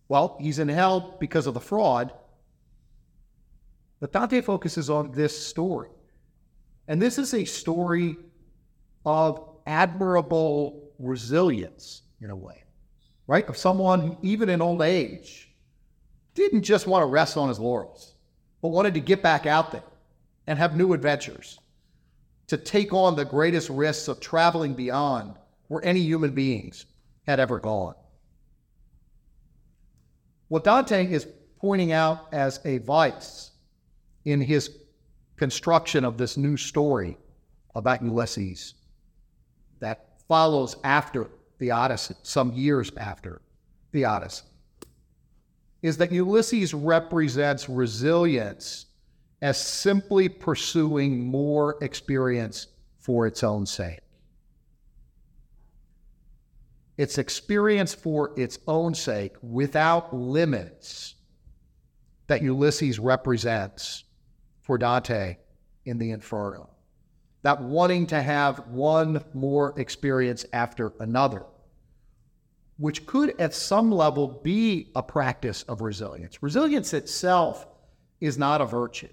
Well, 0.09 0.37
he's 0.39 0.59
in 0.59 0.67
hell 0.67 1.17
because 1.19 1.47
of 1.47 1.53
the 1.53 1.59
fraud. 1.59 2.13
But 3.99 4.11
Dante 4.11 4.41
focuses 4.41 4.89
on 4.89 5.11
this 5.11 5.47
story. 5.47 5.89
And 6.87 7.01
this 7.01 7.17
is 7.17 7.33
a 7.33 7.45
story 7.45 8.17
of 9.05 9.43
admirable 9.65 10.91
resilience, 10.99 12.03
in 12.21 12.29
a 12.29 12.35
way, 12.35 12.63
right? 13.27 13.47
Of 13.47 13.57
someone 13.57 14.01
who, 14.01 14.17
even 14.21 14.49
in 14.49 14.61
old 14.61 14.81
age, 14.81 15.49
didn't 16.33 16.63
just 16.63 16.87
want 16.87 17.03
to 17.03 17.07
rest 17.07 17.37
on 17.37 17.49
his 17.49 17.59
laurels, 17.59 18.15
but 18.61 18.69
wanted 18.69 18.93
to 18.93 18.99
get 18.99 19.21
back 19.21 19.45
out 19.45 19.71
there 19.71 19.83
and 20.47 20.57
have 20.57 20.77
new 20.77 20.93
adventures, 20.93 21.59
to 22.47 22.57
take 22.57 22.93
on 22.93 23.15
the 23.15 23.25
greatest 23.25 23.69
risks 23.69 24.07
of 24.07 24.19
traveling 24.19 24.73
beyond 24.73 25.35
where 25.67 25.83
any 25.83 25.99
human 25.99 26.31
beings 26.31 26.85
had 27.25 27.39
ever 27.39 27.59
gone. 27.59 27.95
What 30.47 30.63
Dante 30.63 31.11
is 31.11 31.27
pointing 31.59 31.91
out 31.91 32.27
as 32.31 32.61
a 32.63 32.77
vice 32.77 33.51
in 34.23 34.39
his 34.39 34.69
construction 35.35 36.05
of 36.05 36.17
this 36.17 36.37
new 36.37 36.55
story 36.55 37.17
about 37.75 38.01
Ulysses 38.01 38.75
that 39.79 40.21
follows 40.27 40.77
after 40.83 41.27
the 41.59 41.71
Odyssey, 41.71 42.15
some 42.23 42.53
years 42.53 42.91
after 42.97 43.41
the 43.91 44.05
Odyssey, 44.05 44.45
is 45.81 45.97
that 45.97 46.11
Ulysses 46.11 46.73
represents 46.73 47.69
resilience 47.69 48.85
as 49.41 49.59
simply 49.59 50.27
pursuing 50.29 51.23
more 51.23 51.77
experience 51.81 52.67
for 52.99 53.27
its 53.27 53.43
own 53.43 53.65
sake. 53.65 53.99
It's 56.97 57.19
experience 57.19 57.93
for 57.93 58.33
its 58.37 58.57
own 58.67 58.95
sake 58.95 59.35
without 59.43 60.15
limits 60.15 61.15
that 62.25 62.41
Ulysses 62.41 62.99
represents 62.99 64.03
for 64.61 64.77
Dante 64.77 65.37
in 65.85 65.99
the 65.99 66.11
Inferno. 66.11 66.69
That 67.47 67.61
wanting 67.61 68.07
to 68.07 68.21
have 68.21 68.67
one 68.67 69.23
more 69.33 69.73
experience 69.79 70.45
after 70.51 70.91
another, 70.99 71.45
which 72.75 73.05
could 73.05 73.39
at 73.39 73.53
some 73.53 73.89
level 73.89 74.41
be 74.43 74.91
a 74.97 75.01
practice 75.01 75.63
of 75.63 75.79
resilience. 75.79 76.43
Resilience 76.43 76.93
itself 76.93 77.65
is 78.19 78.37
not 78.37 78.59
a 78.59 78.65
virtue, 78.65 79.07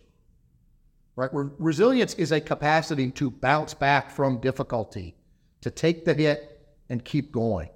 right? 1.15 1.31
Resilience 1.33 2.15
is 2.15 2.33
a 2.33 2.41
capacity 2.41 3.13
to 3.13 3.31
bounce 3.31 3.73
back 3.73 4.11
from 4.11 4.41
difficulty, 4.41 5.15
to 5.61 5.71
take 5.71 6.05
the 6.05 6.13
hit 6.13 6.61
and 6.89 7.05
keep 7.05 7.31
going. 7.31 7.69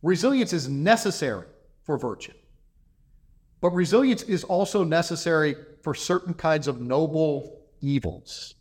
Resilience 0.00 0.52
is 0.52 0.68
necessary 0.68 1.48
for 1.82 1.98
virtue. 1.98 2.34
But 3.60 3.70
resilience 3.70 4.22
is 4.22 4.44
also 4.44 4.84
necessary 4.84 5.56
for 5.82 5.92
certain 5.92 6.34
kinds 6.34 6.68
of 6.68 6.80
noble 6.80 7.62
evils. 7.80 8.52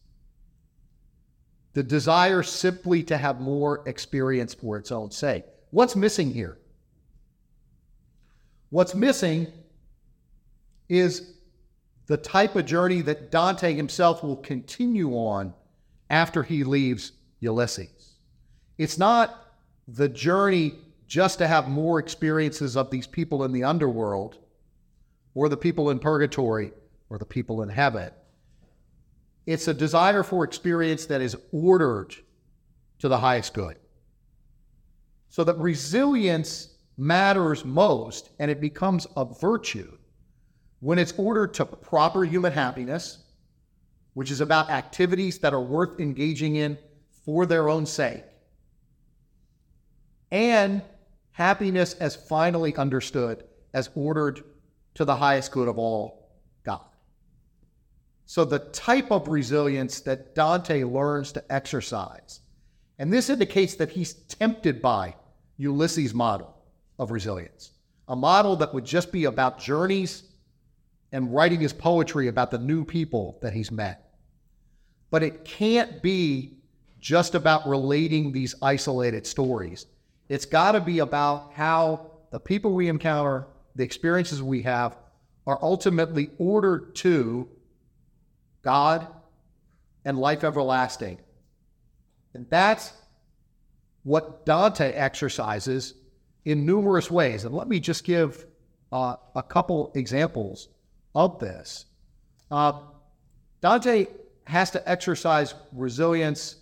The 1.75 1.83
desire 1.83 2.41
simply 2.41 3.03
to 3.03 3.17
have 3.17 3.41
more 3.41 3.83
experience 3.85 4.53
for 4.53 4.77
its 4.77 4.93
own 4.93 5.11
sake. 5.11 5.43
What's 5.71 5.95
missing 5.95 6.31
here? 6.31 6.57
What's 8.69 8.95
missing 8.95 9.47
is 10.87 11.33
the 12.07 12.15
type 12.15 12.55
of 12.55 12.65
journey 12.65 13.01
that 13.01 13.29
Dante 13.29 13.73
himself 13.73 14.23
will 14.23 14.37
continue 14.37 15.11
on 15.11 15.53
after 16.09 16.43
he 16.43 16.63
leaves 16.63 17.11
Ulysses. 17.41 18.19
It's 18.77 18.97
not 18.97 19.35
the 19.85 20.07
journey 20.07 20.75
just 21.07 21.39
to 21.39 21.47
have 21.47 21.67
more 21.67 21.99
experiences 21.99 22.77
of 22.77 22.89
these 22.89 23.05
people 23.05 23.43
in 23.43 23.51
the 23.51 23.65
underworld 23.65 24.37
or 25.33 25.49
the 25.49 25.57
people 25.57 25.89
in 25.89 25.99
purgatory 25.99 26.71
or 27.09 27.17
the 27.17 27.25
people 27.25 27.63
in 27.63 27.69
heaven. 27.69 28.11
It's 29.45 29.67
a 29.67 29.73
desire 29.73 30.23
for 30.23 30.43
experience 30.43 31.05
that 31.07 31.21
is 31.21 31.35
ordered 31.51 32.15
to 32.99 33.07
the 33.07 33.17
highest 33.17 33.53
good. 33.53 33.77
So 35.29 35.43
that 35.43 35.57
resilience 35.57 36.69
matters 36.97 37.65
most 37.65 38.29
and 38.39 38.49
it 38.49 38.61
becomes 38.61 39.05
a 39.17 39.25
virtue 39.25 39.97
when 40.79 40.97
it's 40.99 41.13
ordered 41.17 41.53
to 41.55 41.65
proper 41.65 42.23
human 42.23 42.53
happiness, 42.53 43.23
which 44.13 44.31
is 44.31 44.41
about 44.41 44.69
activities 44.69 45.39
that 45.39 45.53
are 45.53 45.61
worth 45.61 45.99
engaging 45.99 46.55
in 46.55 46.77
for 47.25 47.45
their 47.45 47.69
own 47.69 47.85
sake, 47.85 48.23
and 50.31 50.81
happiness 51.31 51.95
as 51.95 52.15
finally 52.15 52.75
understood 52.75 53.43
as 53.73 53.89
ordered 53.95 54.43
to 54.93 55.05
the 55.05 55.15
highest 55.15 55.51
good 55.51 55.67
of 55.67 55.77
all. 55.77 56.24
So, 58.25 58.43
the 58.43 58.59
type 58.59 59.11
of 59.11 59.27
resilience 59.27 59.99
that 60.01 60.33
Dante 60.33 60.83
learns 60.83 61.31
to 61.33 61.53
exercise, 61.53 62.39
and 62.97 63.13
this 63.13 63.29
indicates 63.29 63.75
that 63.75 63.91
he's 63.91 64.13
tempted 64.13 64.81
by 64.81 65.15
Ulysses' 65.57 66.13
model 66.13 66.55
of 66.97 67.11
resilience, 67.11 67.71
a 68.07 68.15
model 68.15 68.55
that 68.57 68.73
would 68.73 68.85
just 68.85 69.11
be 69.11 69.25
about 69.25 69.59
journeys 69.59 70.23
and 71.11 71.33
writing 71.33 71.59
his 71.59 71.71
poetry 71.71 72.27
about 72.27 72.51
the 72.51 72.57
new 72.57 72.83
people 72.83 73.37
that 73.41 73.53
he's 73.53 73.71
met. 73.71 74.13
But 75.11 75.23
it 75.23 75.45
can't 75.45 76.01
be 76.01 76.57
just 76.99 77.35
about 77.35 77.67
relating 77.67 78.31
these 78.31 78.55
isolated 78.61 79.27
stories. 79.27 79.85
It's 80.29 80.45
got 80.45 80.71
to 80.71 80.81
be 80.81 80.99
about 80.99 81.53
how 81.53 82.11
the 82.31 82.39
people 82.39 82.73
we 82.73 82.89
encounter, 82.89 83.45
the 83.75 83.83
experiences 83.83 84.41
we 84.41 84.63
have, 84.63 84.97
are 85.45 85.59
ultimately 85.61 86.31
ordered 86.39 86.95
to 86.95 87.47
God 88.65 89.07
and 90.03 90.17
life 90.17 90.43
everlasting. 90.43 91.19
And 92.33 92.45
that's 92.49 92.91
what 94.03 94.45
Dante 94.45 94.91
exercises 94.91 95.93
in 96.43 96.65
numerous 96.65 97.09
ways. 97.09 97.45
And 97.45 97.55
let 97.55 97.67
me 97.67 97.79
just 97.79 98.03
give 98.03 98.45
uh, 98.91 99.15
a 99.35 99.43
couple 99.43 99.91
examples 99.95 100.67
of 101.13 101.39
this. 101.39 101.85
Uh, 102.51 102.73
Dante 103.61 104.07
has 104.45 104.71
to 104.71 104.89
exercise 104.89 105.53
resilience. 105.71 106.57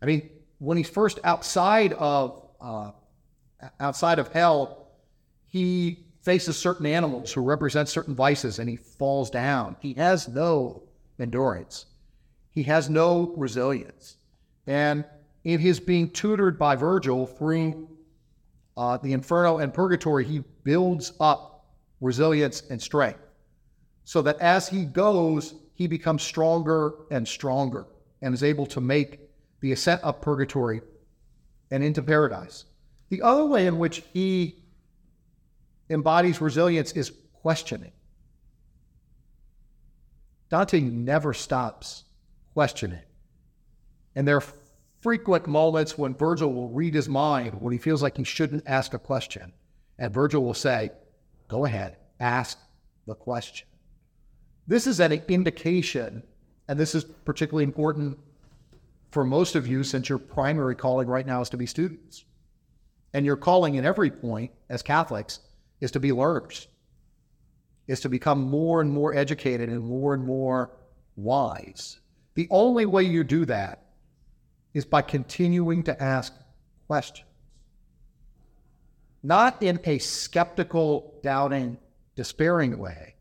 I 0.00 0.06
mean, 0.06 0.30
when 0.58 0.76
he's 0.76 0.88
first 0.88 1.18
outside 1.24 1.92
of 1.92 2.48
uh, 2.60 2.92
outside 3.80 4.18
of 4.18 4.32
hell, 4.32 4.88
he 5.46 6.06
faces 6.22 6.56
certain 6.56 6.86
animals 6.86 7.32
who 7.32 7.40
represent 7.42 7.88
certain 7.88 8.14
vices 8.14 8.58
and 8.58 8.68
he 8.68 8.76
falls 8.76 9.30
down. 9.30 9.76
He 9.80 9.94
has 9.94 10.28
no 10.28 10.87
endurance, 11.20 11.86
he 12.50 12.62
has 12.64 12.88
no 12.88 13.34
resilience. 13.36 14.16
And 14.66 15.04
in 15.44 15.60
his 15.60 15.80
being 15.80 16.10
tutored 16.10 16.58
by 16.58 16.76
Virgil 16.76 17.26
through 17.26 17.88
uh, 18.76 18.96
the 18.98 19.12
Inferno 19.12 19.58
and 19.58 19.72
Purgatory, 19.72 20.24
he 20.24 20.44
builds 20.64 21.12
up 21.20 21.66
resilience 22.00 22.62
and 22.70 22.80
strength 22.80 23.20
so 24.08 24.22
that 24.22 24.38
as 24.40 24.66
he 24.68 24.86
goes, 24.86 25.54
he 25.74 25.86
becomes 25.86 26.22
stronger 26.22 26.92
and 27.10 27.28
stronger 27.28 27.86
and 28.22 28.32
is 28.32 28.42
able 28.42 28.64
to 28.64 28.80
make 28.80 29.20
the 29.60 29.72
ascent 29.72 30.02
up 30.02 30.22
purgatory 30.22 30.80
and 31.70 31.84
into 31.84 32.02
paradise. 32.02 32.64
The 33.10 33.20
other 33.20 33.44
way 33.44 33.66
in 33.66 33.78
which 33.78 34.02
he 34.14 34.64
embodies 35.90 36.40
resilience 36.40 36.92
is 36.92 37.12
questioning. 37.34 37.92
Dante 40.50 40.80
never 40.80 41.34
stops 41.34 42.04
questioning. 42.54 43.02
And 44.14 44.26
there 44.26 44.36
are 44.36 44.44
frequent 45.00 45.46
moments 45.46 45.96
when 45.96 46.14
Virgil 46.14 46.52
will 46.52 46.70
read 46.70 46.94
his 46.94 47.08
mind 47.08 47.60
when 47.60 47.72
he 47.72 47.78
feels 47.78 48.02
like 48.02 48.16
he 48.16 48.24
shouldn't 48.24 48.64
ask 48.66 48.94
a 48.94 48.98
question. 48.98 49.52
And 49.98 50.12
Virgil 50.12 50.42
will 50.42 50.54
say, 50.54 50.90
Go 51.48 51.64
ahead, 51.64 51.96
ask 52.20 52.58
the 53.06 53.14
question. 53.14 53.66
This 54.66 54.86
is 54.86 55.00
an 55.00 55.12
indication, 55.12 56.22
and 56.68 56.78
this 56.78 56.94
is 56.94 57.04
particularly 57.04 57.64
important 57.64 58.18
for 59.10 59.24
most 59.24 59.56
of 59.56 59.66
you 59.66 59.82
since 59.82 60.08
your 60.08 60.18
primary 60.18 60.74
calling 60.74 61.08
right 61.08 61.26
now 61.26 61.40
is 61.40 61.48
to 61.50 61.56
be 61.56 61.64
students. 61.64 62.24
And 63.14 63.24
your 63.24 63.36
calling 63.36 63.76
in 63.76 63.86
every 63.86 64.10
point 64.10 64.50
as 64.68 64.82
Catholics 64.82 65.40
is 65.80 65.90
to 65.92 66.00
be 66.00 66.12
learners, 66.12 66.68
is 67.88 68.00
to 68.00 68.08
become 68.08 68.42
more 68.42 68.80
and 68.80 68.90
more 68.90 69.14
educated 69.14 69.68
and 69.68 69.82
more 69.82 70.14
and 70.14 70.24
more 70.24 70.70
wise. 71.16 71.98
The 72.34 72.46
only 72.50 72.86
way 72.86 73.02
you 73.02 73.24
do 73.24 73.44
that 73.46 73.86
is 74.74 74.84
by 74.84 75.02
continuing 75.02 75.82
to 75.84 76.00
ask 76.02 76.32
questions. 76.86 77.26
Not 79.22 79.60
in 79.62 79.80
a 79.84 79.98
skeptical, 79.98 81.18
doubting 81.22 81.78
despairing 82.14 82.78
way, 82.78 83.16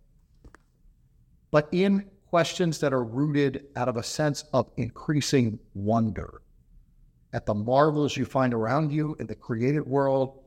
but 1.50 1.68
in 1.72 2.06
questions 2.30 2.80
that 2.80 2.94
are 2.94 3.04
rooted 3.04 3.66
out 3.76 3.88
of 3.88 3.98
a 3.98 4.04
sense 4.04 4.44
of 4.54 4.70
increasing 4.78 5.58
wonder 5.74 6.42
at 7.34 7.46
the 7.46 7.54
marvels 7.54 8.16
you 8.18 8.26
find 8.26 8.54
around 8.54 8.92
you 8.92 9.16
in 9.20 9.28
the 9.28 9.36
created 9.36 9.86
world 9.86 10.40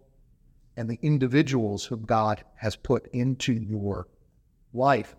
and 0.76 0.88
the 0.88 0.98
individuals 1.02 1.84
whom 1.84 2.04
God 2.04 2.44
has 2.54 2.76
put 2.76 3.06
into 3.12 3.52
your 3.52 4.06
life. 4.72 5.16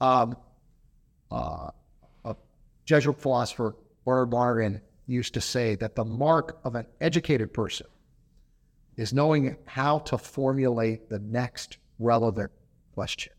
Um, 0.00 0.36
uh, 1.30 1.70
a 2.24 2.36
Jesuit 2.84 3.20
philosopher, 3.20 3.76
Bernard 4.04 4.30
Martin, 4.30 4.80
used 5.06 5.34
to 5.34 5.40
say 5.40 5.74
that 5.76 5.96
the 5.96 6.04
mark 6.04 6.60
of 6.64 6.74
an 6.74 6.86
educated 7.00 7.52
person 7.52 7.86
is 8.96 9.12
knowing 9.12 9.56
how 9.66 9.98
to 10.00 10.18
formulate 10.18 11.08
the 11.08 11.18
next 11.18 11.78
relevant 11.98 12.50
question. 12.94 13.32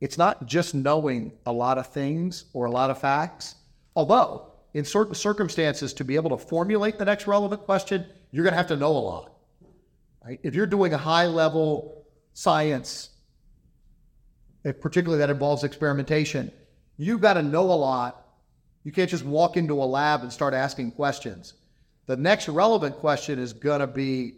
It's 0.00 0.18
not 0.18 0.46
just 0.46 0.74
knowing 0.74 1.32
a 1.46 1.52
lot 1.52 1.78
of 1.78 1.86
things 1.88 2.44
or 2.52 2.66
a 2.66 2.70
lot 2.70 2.90
of 2.90 2.98
facts, 2.98 3.56
although 3.94 4.52
in 4.76 4.84
certain 4.84 5.14
circumstances, 5.14 5.94
to 5.94 6.04
be 6.04 6.16
able 6.16 6.28
to 6.28 6.36
formulate 6.36 6.98
the 6.98 7.04
next 7.06 7.26
relevant 7.26 7.62
question, 7.62 8.04
you're 8.30 8.44
going 8.44 8.52
to 8.52 8.58
have 8.58 8.66
to 8.66 8.76
know 8.76 8.90
a 8.90 8.98
lot. 8.98 9.32
Right? 10.22 10.38
If 10.42 10.54
you're 10.54 10.66
doing 10.66 10.92
a 10.92 10.98
high 10.98 11.24
level 11.24 12.04
science, 12.34 13.08
eh, 14.66 14.72
particularly 14.72 15.18
that 15.20 15.30
involves 15.30 15.64
experimentation, 15.64 16.52
you've 16.98 17.22
got 17.22 17.34
to 17.34 17.42
know 17.42 17.62
a 17.62 17.72
lot. 17.72 18.26
You 18.84 18.92
can't 18.92 19.08
just 19.08 19.24
walk 19.24 19.56
into 19.56 19.82
a 19.82 19.86
lab 19.86 20.20
and 20.20 20.30
start 20.30 20.52
asking 20.52 20.90
questions. 20.90 21.54
The 22.04 22.18
next 22.18 22.46
relevant 22.46 22.96
question 22.96 23.38
is 23.38 23.54
going 23.54 23.80
to 23.80 23.86
be 23.86 24.34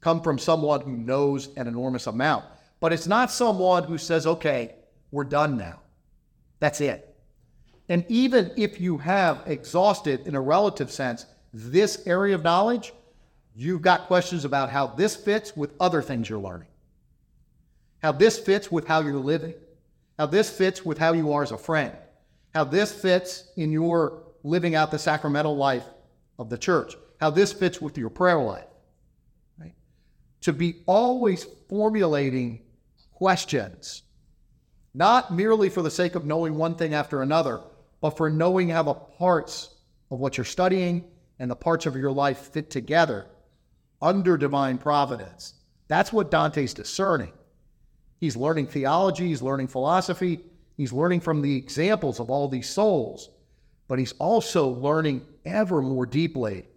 come 0.00 0.22
from 0.22 0.38
someone 0.38 0.82
who 0.82 0.96
knows 0.96 1.48
an 1.56 1.66
enormous 1.66 2.06
amount. 2.06 2.44
But 2.78 2.92
it's 2.92 3.08
not 3.08 3.32
someone 3.32 3.82
who 3.82 3.98
says, 3.98 4.24
okay, 4.24 4.76
we're 5.10 5.24
done 5.24 5.56
now. 5.56 5.80
That's 6.60 6.80
it. 6.80 7.13
And 7.88 8.04
even 8.08 8.50
if 8.56 8.80
you 8.80 8.98
have 8.98 9.42
exhausted, 9.46 10.26
in 10.26 10.34
a 10.34 10.40
relative 10.40 10.90
sense, 10.90 11.26
this 11.52 12.06
area 12.06 12.34
of 12.34 12.42
knowledge, 12.42 12.92
you've 13.54 13.82
got 13.82 14.06
questions 14.06 14.44
about 14.44 14.70
how 14.70 14.86
this 14.86 15.14
fits 15.14 15.56
with 15.56 15.72
other 15.78 16.02
things 16.02 16.28
you're 16.28 16.38
learning, 16.38 16.68
how 18.02 18.12
this 18.12 18.38
fits 18.38 18.72
with 18.72 18.86
how 18.86 19.00
you're 19.00 19.16
living, 19.16 19.54
how 20.18 20.26
this 20.26 20.50
fits 20.50 20.84
with 20.84 20.98
how 20.98 21.12
you 21.12 21.32
are 21.32 21.42
as 21.42 21.52
a 21.52 21.58
friend, 21.58 21.92
how 22.54 22.64
this 22.64 22.92
fits 22.92 23.44
in 23.56 23.70
your 23.70 24.22
living 24.42 24.74
out 24.74 24.90
the 24.90 24.98
sacramental 24.98 25.56
life 25.56 25.84
of 26.38 26.48
the 26.48 26.58
church, 26.58 26.94
how 27.20 27.30
this 27.30 27.52
fits 27.52 27.80
with 27.80 27.98
your 27.98 28.10
prayer 28.10 28.38
life. 28.38 28.64
To 30.42 30.52
be 30.52 30.82
always 30.86 31.46
formulating 31.70 32.60
questions, 33.12 34.02
not 34.92 35.32
merely 35.32 35.70
for 35.70 35.80
the 35.80 35.90
sake 35.90 36.16
of 36.16 36.26
knowing 36.26 36.56
one 36.56 36.74
thing 36.74 36.92
after 36.92 37.22
another, 37.22 37.60
but 38.04 38.18
for 38.18 38.28
knowing 38.28 38.68
how 38.68 38.82
the 38.82 38.92
parts 38.92 39.70
of 40.10 40.20
what 40.20 40.36
you're 40.36 40.44
studying 40.44 41.02
and 41.38 41.50
the 41.50 41.56
parts 41.56 41.86
of 41.86 41.96
your 41.96 42.12
life 42.12 42.36
fit 42.52 42.68
together 42.68 43.24
under 44.02 44.36
divine 44.36 44.76
providence. 44.76 45.54
That's 45.88 46.12
what 46.12 46.30
Dante's 46.30 46.74
discerning. 46.74 47.32
He's 48.20 48.36
learning 48.36 48.66
theology, 48.66 49.28
he's 49.28 49.40
learning 49.40 49.68
philosophy, 49.68 50.40
he's 50.76 50.92
learning 50.92 51.20
from 51.20 51.40
the 51.40 51.56
examples 51.56 52.20
of 52.20 52.28
all 52.28 52.46
these 52.46 52.68
souls, 52.68 53.30
but 53.88 53.98
he's 53.98 54.12
also 54.18 54.68
learning 54.68 55.22
ever 55.46 55.80
more 55.80 56.04
deeply 56.04 56.68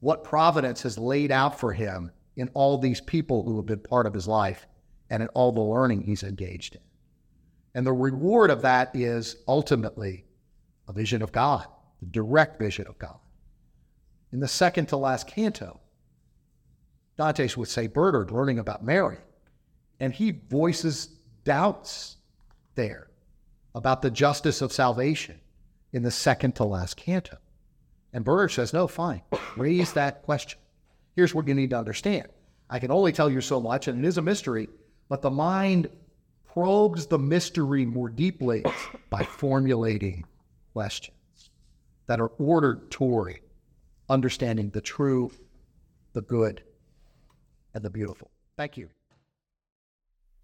what 0.00 0.24
providence 0.24 0.80
has 0.80 0.96
laid 0.96 1.30
out 1.30 1.60
for 1.60 1.74
him 1.74 2.10
in 2.36 2.48
all 2.54 2.78
these 2.78 3.02
people 3.02 3.42
who 3.42 3.56
have 3.56 3.66
been 3.66 3.80
part 3.80 4.06
of 4.06 4.14
his 4.14 4.26
life 4.26 4.66
and 5.10 5.22
in 5.22 5.28
all 5.34 5.52
the 5.52 5.60
learning 5.60 6.00
he's 6.00 6.22
engaged 6.22 6.74
in. 6.74 6.80
And 7.74 7.86
the 7.86 7.92
reward 7.92 8.50
of 8.50 8.62
that 8.62 8.94
is 8.94 9.36
ultimately 9.48 10.24
a 10.88 10.92
vision 10.92 11.22
of 11.22 11.32
God, 11.32 11.66
the 12.00 12.06
direct 12.06 12.58
vision 12.58 12.86
of 12.86 12.98
God. 12.98 13.18
In 14.32 14.40
the 14.40 14.48
second 14.48 14.86
to 14.86 14.96
last 14.96 15.26
canto, 15.26 15.80
Dante's 17.16 17.56
with 17.56 17.68
St. 17.68 17.92
Bernard 17.92 18.30
learning 18.30 18.58
about 18.58 18.84
Mary, 18.84 19.18
and 20.00 20.12
he 20.12 20.30
voices 20.30 21.06
doubts 21.44 22.16
there 22.74 23.08
about 23.74 24.02
the 24.02 24.10
justice 24.10 24.62
of 24.62 24.72
salvation 24.72 25.40
in 25.92 26.02
the 26.02 26.10
second 26.10 26.56
to 26.56 26.64
last 26.64 26.96
canto. 26.96 27.36
And 28.12 28.24
Bernard 28.24 28.52
says, 28.52 28.72
no, 28.72 28.86
fine, 28.86 29.22
raise 29.56 29.92
that 29.92 30.22
question. 30.22 30.58
Here's 31.14 31.34
what 31.34 31.48
you 31.48 31.54
need 31.54 31.70
to 31.70 31.78
understand. 31.78 32.28
I 32.68 32.78
can 32.78 32.90
only 32.90 33.12
tell 33.12 33.30
you 33.30 33.40
so 33.40 33.60
much, 33.60 33.88
and 33.88 34.02
it 34.02 34.08
is 34.08 34.18
a 34.18 34.22
mystery, 34.22 34.68
but 35.08 35.22
the 35.22 35.30
mind 35.30 35.90
probes 36.52 37.06
the 37.06 37.18
mystery 37.18 37.86
more 37.86 38.10
deeply 38.10 38.62
by 39.08 39.24
formulating 39.24 40.22
questions 40.74 41.16
that 42.06 42.20
are 42.20 42.30
ordered 42.38 42.90
toward 42.90 43.40
understanding 44.10 44.68
the 44.70 44.80
true, 44.80 45.30
the 46.12 46.20
good, 46.20 46.62
and 47.72 47.82
the 47.82 47.88
beautiful. 47.88 48.30
Thank 48.58 48.76
you. 48.76 48.90